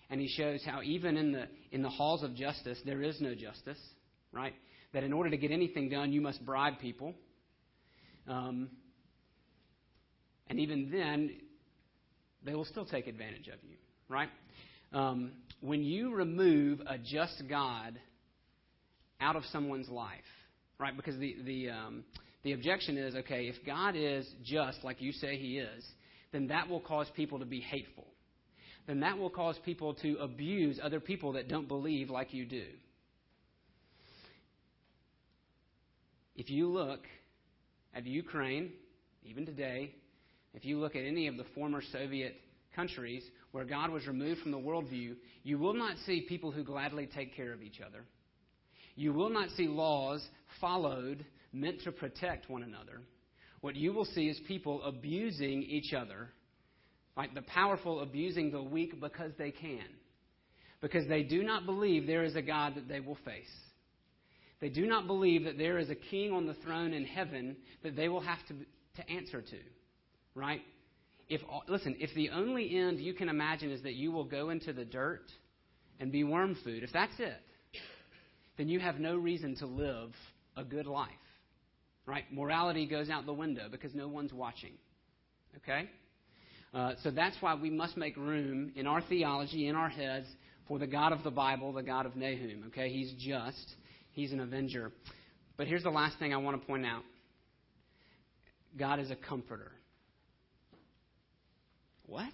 And 0.09 0.19
he 0.19 0.27
shows 0.27 0.61
how 0.65 0.81
even 0.81 1.17
in 1.17 1.31
the, 1.31 1.47
in 1.71 1.81
the 1.81 1.89
halls 1.89 2.23
of 2.23 2.35
justice, 2.35 2.79
there 2.85 3.01
is 3.01 3.19
no 3.19 3.35
justice, 3.35 3.79
right? 4.31 4.53
that 4.93 5.03
in 5.03 5.13
order 5.13 5.29
to 5.29 5.37
get 5.37 5.51
anything 5.51 5.89
done, 5.89 6.11
you 6.11 6.21
must 6.21 6.45
bribe 6.45 6.79
people. 6.79 7.13
Um, 8.27 8.69
and 10.47 10.59
even 10.59 10.89
then, 10.91 11.31
they 12.43 12.53
will 12.53 12.65
still 12.65 12.85
take 12.85 13.07
advantage 13.07 13.47
of 13.47 13.59
you, 13.63 13.77
right? 14.09 14.29
Um, 14.91 15.31
when 15.61 15.83
you 15.83 16.13
remove 16.13 16.81
a 16.87 16.97
just 16.97 17.43
God 17.47 17.99
out 19.19 19.35
of 19.35 19.43
someone's 19.51 19.89
life, 19.89 20.19
right? 20.79 20.95
Because 20.95 21.17
the 21.17 21.37
the 21.45 21.69
um, 21.69 22.03
the 22.43 22.53
objection 22.53 22.97
is, 22.97 23.15
okay, 23.15 23.43
if 23.43 23.63
God 23.65 23.95
is 23.95 24.27
just 24.43 24.83
like 24.83 25.01
you 25.01 25.11
say 25.11 25.37
He 25.37 25.59
is, 25.59 25.85
then 26.31 26.47
that 26.47 26.67
will 26.67 26.79
cause 26.79 27.07
people 27.15 27.39
to 27.39 27.45
be 27.45 27.61
hateful. 27.61 28.07
Then 28.87 29.01
that 29.01 29.17
will 29.17 29.29
cause 29.29 29.57
people 29.63 29.93
to 29.95 30.17
abuse 30.19 30.79
other 30.81 30.99
people 30.99 31.33
that 31.33 31.47
don't 31.47 31.67
believe 31.67 32.09
like 32.09 32.33
you 32.33 32.45
do. 32.45 32.65
If 36.35 36.49
you 36.49 36.67
look 36.67 37.01
at 37.93 38.07
Ukraine, 38.07 38.71
even 39.23 39.45
today, 39.45 39.93
if 40.55 40.65
you 40.65 40.79
look 40.79 40.95
at 40.95 41.03
any 41.03 41.27
of 41.27 41.37
the 41.37 41.45
former 41.53 41.81
Soviet 41.91 42.35
countries 42.75 43.23
where 43.51 43.65
God 43.65 43.89
was 43.89 44.07
removed 44.07 44.41
from 44.41 44.51
the 44.51 44.57
worldview, 44.57 45.15
you 45.43 45.57
will 45.57 45.73
not 45.73 45.97
see 46.05 46.21
people 46.21 46.51
who 46.51 46.63
gladly 46.63 47.07
take 47.13 47.35
care 47.35 47.53
of 47.53 47.61
each 47.61 47.81
other. 47.81 48.03
You 48.95 49.13
will 49.13 49.29
not 49.29 49.49
see 49.51 49.67
laws 49.67 50.25
followed 50.59 51.25
meant 51.53 51.81
to 51.83 51.91
protect 51.91 52.49
one 52.49 52.63
another. 52.63 53.01
What 53.61 53.75
you 53.75 53.93
will 53.93 54.05
see 54.05 54.27
is 54.27 54.39
people 54.47 54.81
abusing 54.83 55.63
each 55.63 55.93
other, 55.93 56.29
like 57.15 57.33
the 57.33 57.41
powerful 57.43 58.01
abusing 58.01 58.51
the 58.51 58.61
weak 58.61 58.99
because 58.99 59.31
they 59.37 59.51
can. 59.51 59.85
because 60.81 61.07
they 61.07 61.23
do 61.23 61.43
not 61.43 61.65
believe 61.65 62.07
there 62.07 62.23
is 62.23 62.35
a 62.35 62.41
God 62.41 62.75
that 62.75 62.87
they 62.87 62.99
will 62.99 63.17
face. 63.23 63.45
They 64.59 64.69
do 64.69 64.85
not 64.85 65.07
believe 65.07 65.45
that 65.45 65.57
there 65.57 65.77
is 65.79 65.89
a 65.89 65.95
king 65.95 66.31
on 66.31 66.45
the 66.45 66.53
throne 66.55 66.93
in 66.93 67.05
heaven 67.05 67.55
that 67.83 67.95
they 67.95 68.09
will 68.09 68.21
have 68.21 68.39
to, 68.47 68.53
to 69.01 69.09
answer 69.09 69.41
to. 69.41 69.57
Right? 70.35 70.61
If, 71.31 71.39
listen, 71.69 71.95
if 71.97 72.13
the 72.13 72.31
only 72.31 72.77
end 72.77 72.99
you 72.99 73.13
can 73.13 73.29
imagine 73.29 73.71
is 73.71 73.81
that 73.83 73.93
you 73.93 74.11
will 74.11 74.25
go 74.25 74.49
into 74.49 74.73
the 74.73 74.83
dirt 74.83 75.31
and 75.97 76.11
be 76.11 76.25
worm 76.25 76.57
food, 76.61 76.83
if 76.83 76.91
that's 76.91 77.17
it, 77.19 77.39
then 78.57 78.67
you 78.67 78.81
have 78.81 78.99
no 78.99 79.15
reason 79.15 79.55
to 79.59 79.65
live 79.65 80.11
a 80.57 80.65
good 80.65 80.87
life. 80.87 81.09
Right? 82.05 82.25
Morality 82.33 82.85
goes 82.85 83.09
out 83.09 83.25
the 83.25 83.31
window 83.33 83.69
because 83.71 83.95
no 83.95 84.09
one's 84.09 84.33
watching. 84.33 84.73
Okay? 85.55 85.89
Uh, 86.73 86.95
so 87.01 87.11
that's 87.11 87.37
why 87.39 87.55
we 87.55 87.69
must 87.69 87.95
make 87.95 88.17
room 88.17 88.73
in 88.75 88.85
our 88.85 89.01
theology, 89.01 89.69
in 89.69 89.75
our 89.77 89.87
heads, 89.87 90.27
for 90.67 90.79
the 90.79 90.87
God 90.87 91.13
of 91.13 91.23
the 91.23 91.31
Bible, 91.31 91.71
the 91.71 91.81
God 91.81 92.05
of 92.05 92.17
Nahum. 92.17 92.65
Okay? 92.67 92.89
He's 92.89 93.13
just, 93.13 93.75
He's 94.11 94.33
an 94.33 94.41
avenger. 94.41 94.91
But 95.55 95.67
here's 95.67 95.83
the 95.83 95.91
last 95.91 96.19
thing 96.19 96.33
I 96.33 96.37
want 96.37 96.59
to 96.59 96.67
point 96.67 96.85
out 96.85 97.03
God 98.77 98.99
is 98.99 99.11
a 99.11 99.15
comforter. 99.15 99.71
What? 102.11 102.33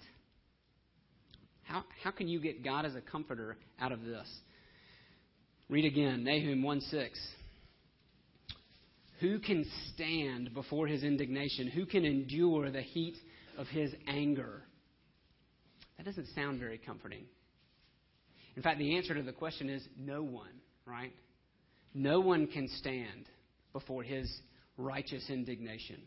How, 1.62 1.84
how 2.02 2.10
can 2.10 2.26
you 2.26 2.40
get 2.40 2.64
God 2.64 2.84
as 2.84 2.96
a 2.96 3.00
comforter 3.00 3.56
out 3.80 3.92
of 3.92 4.02
this? 4.02 4.26
Read 5.68 5.84
again, 5.84 6.24
Nahum 6.24 6.64
1 6.64 6.80
6. 6.80 7.28
Who 9.20 9.38
can 9.38 9.64
stand 9.94 10.52
before 10.52 10.88
his 10.88 11.04
indignation? 11.04 11.68
Who 11.68 11.86
can 11.86 12.04
endure 12.04 12.72
the 12.72 12.82
heat 12.82 13.14
of 13.56 13.68
his 13.68 13.92
anger? 14.08 14.64
That 15.96 16.06
doesn't 16.06 16.26
sound 16.34 16.58
very 16.58 16.78
comforting. 16.78 17.26
In 18.56 18.62
fact, 18.64 18.80
the 18.80 18.96
answer 18.96 19.14
to 19.14 19.22
the 19.22 19.32
question 19.32 19.70
is 19.70 19.86
no 19.96 20.24
one, 20.24 20.60
right? 20.86 21.12
No 21.94 22.18
one 22.18 22.48
can 22.48 22.66
stand 22.78 23.28
before 23.72 24.02
his 24.02 24.28
righteous 24.76 25.30
indignation. 25.30 26.00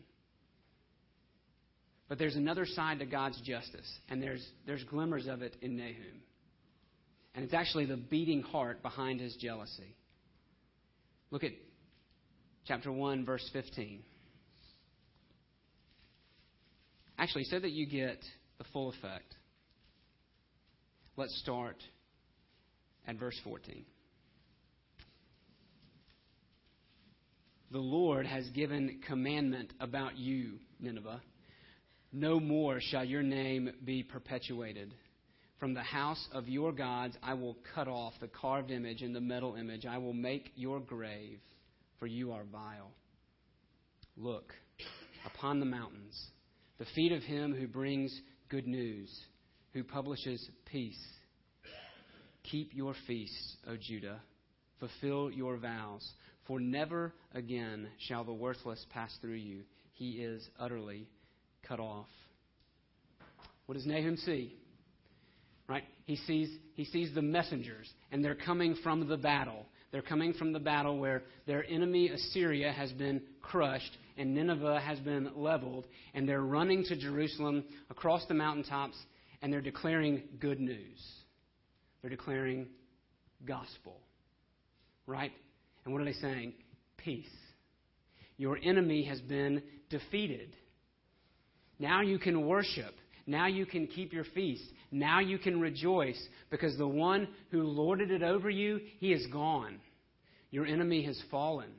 But 2.12 2.18
there's 2.18 2.36
another 2.36 2.66
side 2.66 2.98
to 2.98 3.06
God's 3.06 3.40
justice, 3.40 3.90
and 4.10 4.22
there's, 4.22 4.46
there's 4.66 4.84
glimmers 4.84 5.26
of 5.28 5.40
it 5.40 5.56
in 5.62 5.78
Nahum. 5.78 6.20
And 7.34 7.42
it's 7.42 7.54
actually 7.54 7.86
the 7.86 7.96
beating 7.96 8.42
heart 8.42 8.82
behind 8.82 9.18
his 9.18 9.34
jealousy. 9.36 9.96
Look 11.30 11.42
at 11.42 11.52
chapter 12.66 12.92
1, 12.92 13.24
verse 13.24 13.48
15. 13.54 14.02
Actually, 17.16 17.44
so 17.44 17.58
that 17.58 17.70
you 17.70 17.86
get 17.86 18.18
the 18.58 18.64
full 18.74 18.90
effect, 18.90 19.34
let's 21.16 21.34
start 21.40 21.76
at 23.08 23.16
verse 23.16 23.40
14. 23.42 23.86
The 27.70 27.78
Lord 27.78 28.26
has 28.26 28.46
given 28.50 29.00
commandment 29.08 29.72
about 29.80 30.18
you, 30.18 30.58
Nineveh. 30.78 31.22
No 32.12 32.38
more 32.38 32.78
shall 32.80 33.04
your 33.04 33.22
name 33.22 33.70
be 33.84 34.02
perpetuated. 34.02 34.94
From 35.58 35.72
the 35.72 35.82
house 35.82 36.28
of 36.32 36.46
your 36.46 36.70
gods 36.70 37.16
I 37.22 37.32
will 37.34 37.56
cut 37.74 37.88
off 37.88 38.12
the 38.20 38.28
carved 38.28 38.70
image 38.70 39.00
and 39.00 39.14
the 39.14 39.20
metal 39.20 39.54
image. 39.54 39.86
I 39.86 39.96
will 39.96 40.12
make 40.12 40.52
your 40.54 40.78
grave, 40.80 41.38
for 41.98 42.06
you 42.06 42.32
are 42.32 42.44
vile. 42.44 42.90
Look 44.16 44.52
upon 45.24 45.58
the 45.58 45.66
mountains, 45.66 46.20
the 46.78 46.84
feet 46.94 47.12
of 47.12 47.22
him 47.22 47.54
who 47.54 47.66
brings 47.66 48.20
good 48.50 48.66
news, 48.66 49.08
who 49.72 49.82
publishes 49.82 50.46
peace. 50.66 51.00
Keep 52.50 52.74
your 52.74 52.94
feasts, 53.06 53.56
O 53.68 53.76
Judah. 53.80 54.20
Fulfill 54.80 55.30
your 55.30 55.56
vows, 55.56 56.06
for 56.46 56.60
never 56.60 57.14
again 57.34 57.88
shall 58.08 58.24
the 58.24 58.32
worthless 58.34 58.84
pass 58.90 59.16
through 59.22 59.34
you. 59.34 59.62
He 59.92 60.22
is 60.22 60.46
utterly 60.58 61.06
cut 61.66 61.80
off. 61.80 62.06
What 63.66 63.74
does 63.74 63.86
Nahum 63.86 64.16
see? 64.16 64.56
Right? 65.68 65.84
He 66.04 66.16
sees, 66.16 66.50
he 66.74 66.84
sees 66.84 67.14
the 67.14 67.22
messengers, 67.22 67.88
and 68.10 68.24
they're 68.24 68.34
coming 68.34 68.76
from 68.82 69.08
the 69.08 69.16
battle. 69.16 69.66
They're 69.92 70.02
coming 70.02 70.32
from 70.32 70.52
the 70.52 70.58
battle 70.58 70.98
where 70.98 71.22
their 71.46 71.64
enemy 71.64 72.08
Assyria 72.08 72.72
has 72.72 72.92
been 72.92 73.22
crushed 73.40 73.96
and 74.16 74.34
Nineveh 74.34 74.80
has 74.80 74.98
been 75.00 75.30
leveled, 75.34 75.86
and 76.14 76.28
they're 76.28 76.42
running 76.42 76.84
to 76.84 76.96
Jerusalem 76.96 77.64
across 77.90 78.24
the 78.26 78.34
mountaintops, 78.34 78.96
and 79.40 79.52
they're 79.52 79.60
declaring 79.60 80.22
good 80.38 80.60
news. 80.60 81.00
They're 82.00 82.10
declaring 82.10 82.66
gospel. 83.46 84.00
Right? 85.06 85.32
And 85.84 85.92
what 85.92 86.02
are 86.02 86.04
they 86.04 86.12
saying? 86.12 86.54
Peace. 86.96 87.26
Your 88.36 88.58
enemy 88.62 89.04
has 89.04 89.20
been 89.20 89.62
defeated. 89.88 90.56
Now 91.82 92.00
you 92.00 92.20
can 92.20 92.46
worship. 92.46 92.94
Now 93.26 93.48
you 93.48 93.66
can 93.66 93.88
keep 93.88 94.12
your 94.12 94.22
feast. 94.22 94.62
Now 94.92 95.18
you 95.18 95.36
can 95.36 95.60
rejoice 95.60 96.20
because 96.48 96.78
the 96.78 96.86
one 96.86 97.26
who 97.50 97.64
lorded 97.64 98.12
it 98.12 98.22
over 98.22 98.48
you, 98.48 98.78
he 99.00 99.12
is 99.12 99.26
gone. 99.32 99.80
Your 100.52 100.64
enemy 100.64 101.02
has 101.02 101.20
fallen. 101.28 101.70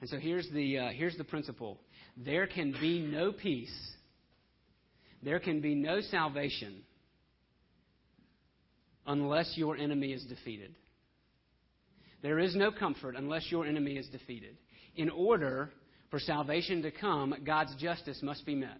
And 0.00 0.08
so 0.08 0.16
here's 0.16 0.48
the, 0.48 0.78
uh, 0.78 0.88
here's 0.92 1.14
the 1.18 1.24
principle 1.24 1.78
there 2.16 2.46
can 2.46 2.72
be 2.80 3.00
no 3.00 3.32
peace, 3.32 3.74
there 5.22 5.40
can 5.40 5.60
be 5.60 5.74
no 5.74 6.00
salvation 6.00 6.84
unless 9.06 9.52
your 9.56 9.76
enemy 9.76 10.14
is 10.14 10.24
defeated. 10.24 10.74
There 12.22 12.38
is 12.38 12.56
no 12.56 12.72
comfort 12.72 13.14
unless 13.14 13.50
your 13.50 13.66
enemy 13.66 13.98
is 13.98 14.08
defeated. 14.08 14.56
In 14.96 15.10
order 15.10 15.70
for 16.14 16.20
salvation 16.20 16.80
to 16.82 16.92
come, 16.92 17.34
God's 17.44 17.74
justice 17.74 18.20
must 18.22 18.46
be 18.46 18.54
met. 18.54 18.78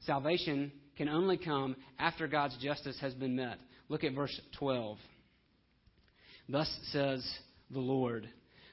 Salvation 0.00 0.70
can 0.98 1.08
only 1.08 1.38
come 1.38 1.76
after 1.98 2.28
God's 2.28 2.58
justice 2.58 2.98
has 3.00 3.14
been 3.14 3.36
met. 3.36 3.56
Look 3.88 4.04
at 4.04 4.12
verse 4.12 4.38
12. 4.58 4.98
Thus 6.46 6.70
says 6.92 7.26
the 7.70 7.80
Lord, 7.80 8.28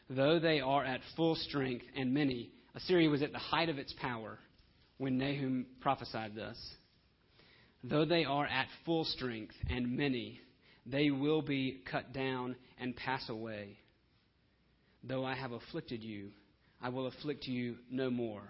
though 0.10 0.40
they 0.40 0.60
are 0.60 0.84
at 0.84 1.00
full 1.16 1.36
strength 1.36 1.86
and 1.96 2.14
many, 2.14 2.52
Assyria 2.76 3.10
was 3.10 3.22
at 3.22 3.32
the 3.32 3.40
height 3.40 3.70
of 3.70 3.78
its 3.78 3.94
power 4.02 4.38
when 4.98 5.18
Nahum 5.18 5.66
prophesied 5.80 6.36
this. 6.36 6.58
Though 7.82 8.04
they 8.04 8.26
are 8.26 8.46
at 8.46 8.68
full 8.86 9.06
strength 9.06 9.56
and 9.70 9.96
many, 9.96 10.42
they 10.86 11.12
will 11.12 11.42
be 11.42 11.82
cut 11.90 12.12
down 12.12 12.58
and 12.78 12.94
pass 12.94 13.30
away. 13.30 13.78
Though 15.02 15.24
I 15.24 15.36
have 15.36 15.54
afflicted 15.54 16.04
you, 16.04 16.32
I 16.84 16.90
will 16.90 17.08
afflict 17.08 17.48
you 17.48 17.78
no 17.90 18.10
more. 18.10 18.44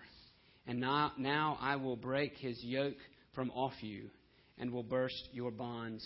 And 0.66 0.80
now, 0.80 1.12
now 1.20 1.60
I 1.62 1.76
will 1.76 1.96
break 1.96 2.36
his 2.36 2.58
yoke 2.64 2.98
from 3.36 3.52
off 3.52 3.74
you 3.82 4.10
and 4.58 4.72
will 4.72 4.82
burst 4.82 5.30
your 5.32 5.52
bonds 5.52 6.04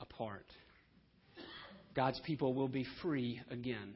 apart. 0.00 0.46
God's 1.96 2.20
people 2.20 2.54
will 2.54 2.68
be 2.68 2.86
free 3.02 3.40
again. 3.50 3.94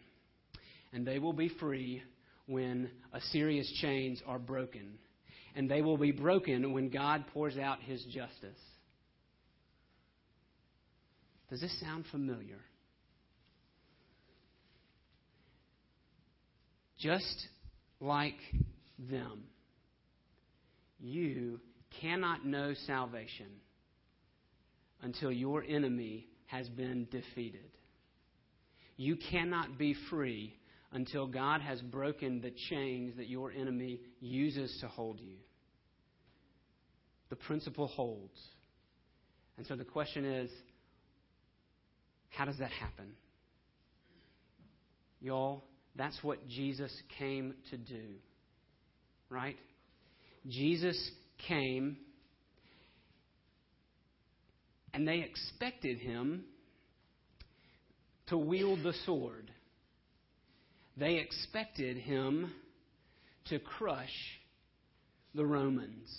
And 0.93 1.07
they 1.07 1.21
will 1.21 1.33
be 1.33 1.49
free 1.49 2.03
when 2.47 2.91
Assyria's 3.13 3.71
chains 3.81 4.21
are 4.27 4.41
broken. 4.41 4.99
And 5.55 5.71
they 5.71 5.81
will 5.81 5.99
be 5.99 6.11
broken 6.11 6.73
when 6.73 6.91
God 6.91 7.25
pours 7.33 7.57
out 7.57 7.81
his 7.83 8.03
justice. 8.07 8.59
Does 11.51 11.61
this 11.61 11.81
sound 11.81 12.07
familiar? 12.11 12.59
Just 16.99 17.47
like 18.01 18.39
them. 18.99 19.45
You 20.99 21.61
cannot 22.01 22.45
know 22.45 22.75
salvation 22.87 23.47
until 25.03 25.33
your 25.33 25.63
enemy 25.63 26.27
has 26.47 26.69
been 26.69 27.07
defeated. 27.11 27.71
You 28.97 29.17
cannot 29.31 29.79
be 29.79 29.95
free 30.11 30.55
until 30.93 31.27
God 31.27 31.61
has 31.61 31.81
broken 31.81 32.41
the 32.41 32.53
chains 32.69 33.17
that 33.17 33.29
your 33.29 33.53
enemy 33.53 34.01
uses 34.21 34.77
to 34.81 34.89
hold 34.89 35.21
you. 35.21 35.37
The 37.31 37.37
principle 37.37 37.87
holds. 37.87 38.39
And 39.57 39.67
so 39.67 39.77
the 39.77 39.85
question 39.85 40.25
is 40.25 40.51
how 42.31 42.45
does 42.45 42.59
that 42.59 42.71
happen? 42.71 43.13
Y'all, 45.21 45.65
that's 45.96 46.18
what 46.22 46.48
Jesus 46.48 46.92
came 47.18 47.55
to 47.70 47.76
do. 47.76 48.05
Right? 49.29 49.57
Jesus 50.48 51.11
came 51.46 51.96
and 54.92 55.07
they 55.07 55.20
expected 55.20 55.98
him 55.98 56.44
to 58.29 58.38
wield 58.38 58.83
the 58.83 58.94
sword. 59.05 59.50
They 60.96 61.16
expected 61.16 61.96
him 61.96 62.53
to 63.46 63.59
crush 63.59 64.09
the 65.35 65.44
Romans. 65.44 66.11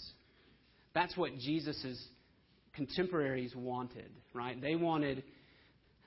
That's 0.94 1.16
what 1.16 1.38
Jesus' 1.38 2.08
contemporaries 2.74 3.54
wanted, 3.56 4.10
right? 4.34 4.60
They 4.60 4.76
wanted, 4.76 5.24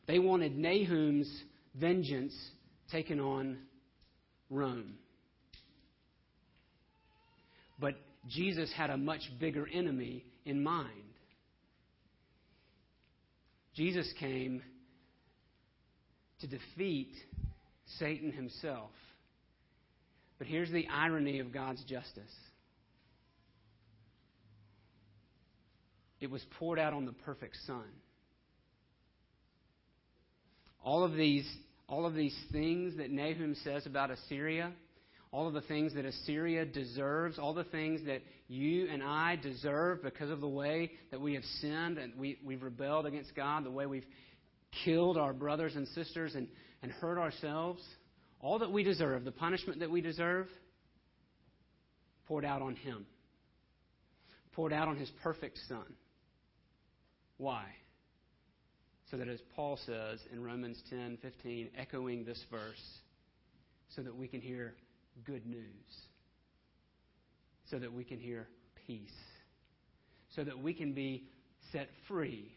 they 0.06 0.18
wanted 0.18 0.56
Nahum's 0.56 1.30
vengeance 1.74 2.34
taken 2.90 3.20
on 3.20 3.58
Rome. 4.50 4.94
But 7.78 7.94
Jesus 8.28 8.72
had 8.76 8.90
a 8.90 8.96
much 8.96 9.22
bigger 9.40 9.66
enemy 9.72 10.24
in 10.44 10.62
mind. 10.62 10.90
Jesus 13.74 14.10
came 14.20 14.62
to 16.40 16.46
defeat 16.46 17.12
Satan 17.98 18.32
himself. 18.32 18.90
But 20.38 20.46
here's 20.46 20.70
the 20.70 20.86
irony 20.92 21.40
of 21.40 21.52
God's 21.52 21.82
justice 21.84 22.22
it 26.20 26.30
was 26.30 26.42
poured 26.58 26.78
out 26.78 26.94
on 26.94 27.04
the 27.04 27.12
perfect 27.12 27.56
Son. 27.66 27.84
All 30.82 31.04
of 31.04 31.14
these, 31.14 31.46
all 31.88 32.06
of 32.06 32.14
these 32.14 32.36
things 32.52 32.96
that 32.96 33.10
Nahum 33.10 33.54
says 33.62 33.86
about 33.86 34.10
Assyria, 34.10 34.72
all 35.32 35.48
of 35.48 35.54
the 35.54 35.60
things 35.62 35.94
that 35.94 36.04
Assyria 36.04 36.64
deserves, 36.64 37.38
all 37.38 37.54
the 37.54 37.64
things 37.64 38.00
that 38.06 38.22
you 38.46 38.88
and 38.88 39.02
I 39.02 39.36
deserve 39.36 40.02
because 40.02 40.30
of 40.30 40.40
the 40.40 40.48
way 40.48 40.92
that 41.10 41.20
we 41.20 41.34
have 41.34 41.42
sinned 41.60 41.98
and 41.98 42.12
we, 42.16 42.38
we've 42.44 42.62
rebelled 42.62 43.06
against 43.06 43.34
God, 43.34 43.64
the 43.64 43.70
way 43.70 43.86
we've 43.86 44.06
killed 44.84 45.18
our 45.18 45.32
brothers 45.32 45.74
and 45.76 45.86
sisters 45.88 46.34
and, 46.34 46.48
and 46.82 46.90
hurt 46.92 47.18
ourselves, 47.18 47.82
all 48.40 48.58
that 48.60 48.70
we 48.70 48.82
deserve, 48.82 49.24
the 49.24 49.32
punishment 49.32 49.80
that 49.80 49.90
we 49.90 50.00
deserve, 50.00 50.46
poured 52.26 52.44
out 52.44 52.62
on 52.62 52.76
Him, 52.76 53.06
poured 54.52 54.72
out 54.72 54.88
on 54.88 54.96
His 54.96 55.10
perfect 55.22 55.58
Son. 55.68 55.94
Why? 57.38 57.64
So 59.10 59.16
that, 59.18 59.28
as 59.28 59.40
Paul 59.54 59.78
says 59.84 60.20
in 60.32 60.42
Romans 60.42 60.82
10 60.90 61.18
15, 61.20 61.70
echoing 61.76 62.24
this 62.24 62.42
verse, 62.50 62.82
so 63.94 64.02
that 64.02 64.16
we 64.16 64.28
can 64.28 64.40
hear 64.40 64.74
good 65.24 65.46
news, 65.46 65.62
so 67.70 67.78
that 67.78 67.92
we 67.92 68.04
can 68.04 68.18
hear 68.18 68.48
peace, 68.86 69.14
so 70.34 70.42
that 70.42 70.58
we 70.58 70.72
can 70.72 70.94
be 70.94 71.24
set 71.72 71.88
free 72.08 72.50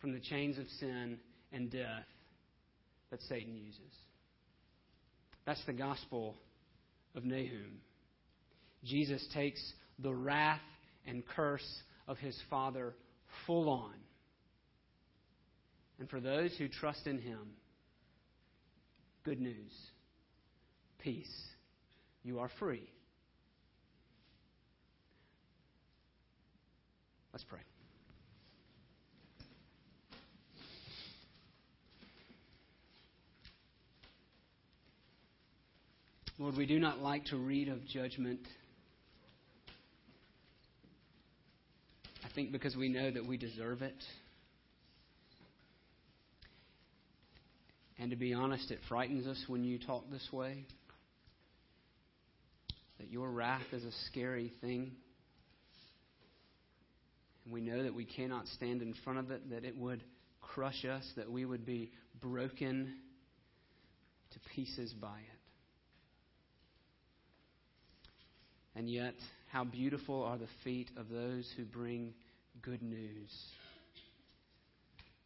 from 0.00 0.12
the 0.12 0.20
chains 0.20 0.58
of 0.58 0.66
sin 0.78 1.18
and 1.52 1.70
death 1.70 2.04
that 3.10 3.20
Satan 3.22 3.56
uses. 3.56 3.80
That's 5.46 5.64
the 5.66 5.72
gospel 5.72 6.34
of 7.14 7.24
Nahum. 7.24 7.80
Jesus 8.84 9.26
takes 9.32 9.60
the 9.98 10.12
wrath 10.12 10.60
and 11.06 11.22
curse 11.26 11.66
of 12.08 12.18
his 12.18 12.36
Father 12.50 12.94
full 13.46 13.68
on. 13.68 13.94
And 15.98 16.08
for 16.10 16.20
those 16.20 16.54
who 16.58 16.68
trust 16.68 17.06
in 17.06 17.18
him, 17.18 17.38
good 19.24 19.40
news, 19.40 19.72
peace. 20.98 21.46
You 22.22 22.40
are 22.40 22.50
free. 22.58 22.88
Let's 27.32 27.44
pray. 27.44 27.60
Lord, 36.38 36.56
we 36.56 36.66
do 36.66 36.78
not 36.78 37.00
like 37.00 37.24
to 37.26 37.36
read 37.36 37.68
of 37.68 37.86
judgment. 37.86 38.40
I 42.24 42.28
think 42.34 42.52
because 42.52 42.76
we 42.76 42.88
know 42.88 43.10
that 43.10 43.26
we 43.26 43.38
deserve 43.38 43.82
it. 43.82 43.94
And 47.98 48.10
to 48.10 48.16
be 48.16 48.34
honest, 48.34 48.70
it 48.70 48.80
frightens 48.88 49.26
us 49.26 49.42
when 49.46 49.64
you 49.64 49.78
talk 49.78 50.10
this 50.10 50.28
way. 50.32 50.66
That 52.98 53.10
your 53.10 53.30
wrath 53.30 53.72
is 53.72 53.84
a 53.84 53.92
scary 54.10 54.52
thing. 54.60 54.92
And 57.44 57.54
we 57.54 57.60
know 57.60 57.82
that 57.84 57.94
we 57.94 58.04
cannot 58.04 58.46
stand 58.48 58.82
in 58.82 58.94
front 59.04 59.18
of 59.18 59.30
it, 59.30 59.50
that 59.50 59.64
it 59.64 59.76
would 59.76 60.02
crush 60.40 60.84
us, 60.84 61.04
that 61.16 61.30
we 61.30 61.44
would 61.44 61.64
be 61.64 61.90
broken 62.20 62.94
to 64.32 64.38
pieces 64.54 64.92
by 64.92 65.18
it. 65.18 65.36
And 68.74 68.90
yet, 68.90 69.14
how 69.50 69.64
beautiful 69.64 70.22
are 70.22 70.36
the 70.36 70.48
feet 70.64 70.90
of 70.98 71.08
those 71.08 71.50
who 71.56 71.64
bring 71.64 72.12
good 72.60 72.82
news. 72.82 73.30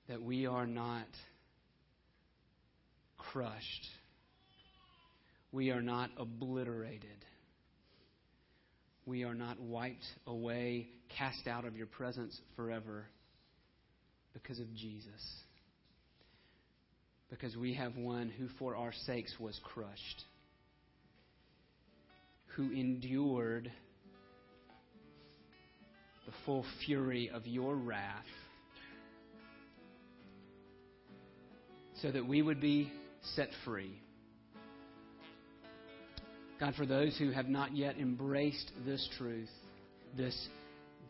That 0.08 0.22
we 0.22 0.46
are 0.46 0.66
not 0.66 1.06
crushed, 3.32 3.86
we 5.52 5.70
are 5.70 5.82
not 5.82 6.10
obliterated, 6.16 7.24
we 9.06 9.24
are 9.24 9.34
not 9.34 9.60
wiped 9.60 10.06
away, 10.26 10.88
cast 11.16 11.46
out 11.46 11.64
of 11.64 11.76
your 11.76 11.86
presence 11.86 12.38
forever 12.56 13.06
because 14.32 14.58
of 14.58 14.72
Jesus. 14.74 15.04
Because 17.30 17.56
we 17.56 17.74
have 17.74 17.96
one 17.96 18.28
who, 18.28 18.48
for 18.58 18.74
our 18.74 18.92
sakes, 19.06 19.32
was 19.38 19.58
crushed 19.62 20.24
who 22.56 22.70
endured 22.72 23.70
the 26.26 26.32
full 26.44 26.64
fury 26.84 27.30
of 27.32 27.46
your 27.46 27.74
wrath 27.74 28.24
so 32.02 32.10
that 32.10 32.26
we 32.26 32.42
would 32.42 32.60
be 32.60 32.90
set 33.34 33.48
free. 33.64 34.00
God, 36.58 36.74
for 36.74 36.84
those 36.84 37.16
who 37.16 37.30
have 37.30 37.48
not 37.48 37.74
yet 37.74 37.96
embraced 37.96 38.70
this 38.84 39.08
truth, 39.16 39.48
this 40.16 40.48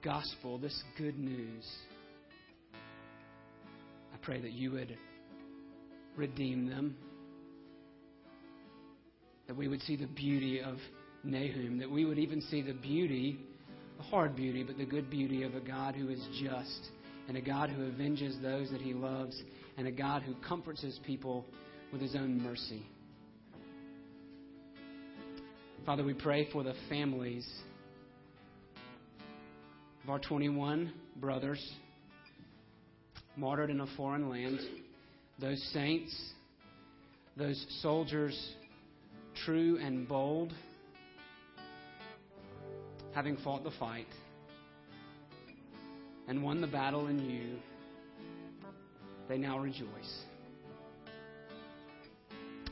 gospel, 0.03 0.59
this 0.59 0.81
good 0.97 1.19
news, 1.19 1.65
I 4.15 4.17
pray 4.23 4.41
that 4.41 4.53
you 4.53 4.71
would 4.73 4.97
redeem 6.17 6.69
them, 6.69 6.97
that 9.49 9.57
we 9.57 9.67
would 9.67 9.83
see 9.83 9.97
the 9.97 10.07
beauty 10.07 10.61
of 10.61 10.77
Nahum, 11.25 11.79
that 11.79 11.91
we 11.91 12.05
would 12.05 12.19
even 12.19 12.41
see 12.43 12.63
the 12.63 12.75
beauty, 12.75 13.41
the 13.97 14.05
hard 14.05 14.37
beauty, 14.37 14.63
but 14.63 14.79
the 14.79 14.85
good 14.85 15.11
beauty 15.11 15.43
of 15.43 15.55
a 15.55 15.61
God 15.61 15.97
who 15.97 16.09
is 16.09 16.25
just, 16.41 16.91
and 17.27 17.37
a 17.37 17.41
God 17.41 17.71
who 17.71 17.87
avenges 17.89 18.37
those 18.41 18.71
that 18.71 18.81
he 18.81 18.95
loves, 18.95 19.41
and 19.77 19.89
a 19.89 19.93
God 19.93 20.23
who 20.23 20.35
comforts 20.47 20.81
his 20.81 20.99
people 21.05 21.45
with 21.93 22.01
his 22.01 22.15
own 22.15 22.43
mercy. 22.43 22.83
Father, 25.87 26.05
we 26.05 26.15
pray 26.15 26.49
for 26.53 26.63
the 26.63 26.75
families 26.89 27.49
of 30.05 30.11
our 30.11 30.19
21 30.19 30.93
brothers 31.17 31.73
martyred 33.37 33.71
in 33.71 33.81
a 33.81 33.87
foreign 33.97 34.29
land, 34.29 34.61
those 35.39 35.63
saints, 35.73 36.15
those 37.37 37.65
soldiers, 37.81 38.55
true 39.45 39.79
and 39.81 40.07
bold 40.09 40.53
having 43.15 43.37
fought 43.39 43.65
the 43.65 43.71
fight 43.79 44.07
and 46.29 46.43
won 46.43 46.61
the 46.61 46.67
battle 46.67 47.09
in 47.09 47.19
you, 47.19 47.57
they 49.29 49.37
now 49.37 49.59
rejoice. 49.59 50.25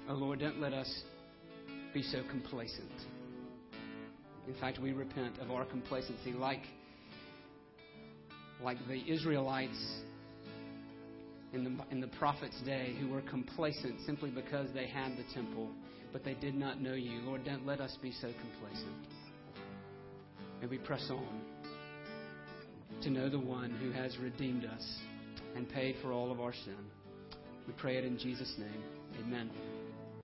Oh 0.09 0.15
Lord, 0.15 0.41
don't 0.41 0.59
let 0.59 0.73
us 0.73 1.03
be 1.93 2.03
so 2.03 2.23
complacent. 2.31 2.91
In 4.47 4.55
fact, 4.59 4.79
we 4.79 4.93
repent 4.93 5.39
of 5.39 5.51
our 5.51 5.67
complacency 5.67 6.33
like, 6.33 6.63
like 8.63 8.79
the 8.89 9.03
Israelites 9.07 9.79
in 11.53 11.65
the, 11.65 11.85
in 11.91 12.01
the 12.01 12.07
prophet's 12.19 12.59
day 12.63 12.97
who 12.99 13.09
were 13.09 13.21
complacent 13.21 14.01
simply 14.07 14.31
because 14.31 14.69
they 14.73 14.87
had 14.87 15.13
the 15.13 15.25
temple, 15.35 15.69
but 16.11 16.25
they 16.25 16.35
did 16.35 16.55
not 16.55 16.81
know 16.81 16.95
you. 16.95 17.21
Lord, 17.21 17.45
don't 17.45 17.67
let 17.67 17.83
us 17.83 17.95
be 18.01 18.13
so 18.13 18.33
complacent. 18.41 19.07
May 20.63 20.69
we 20.69 20.79
press 20.79 21.07
on 21.11 21.43
to 23.03 23.11
know 23.11 23.29
the 23.29 23.39
one 23.39 23.71
who 23.73 23.91
has 23.91 24.17
redeemed 24.17 24.65
us 24.65 24.99
and 25.55 25.69
paid 25.69 25.97
for 26.01 26.13
all 26.13 26.33
of 26.33 26.41
our 26.41 26.55
sin. 26.55 26.79
We 27.67 27.75
pray 27.75 27.99
it 27.99 28.05
in 28.05 28.19
Jesus' 28.19 28.55
name. 28.59 28.83
Amen. 29.21 29.51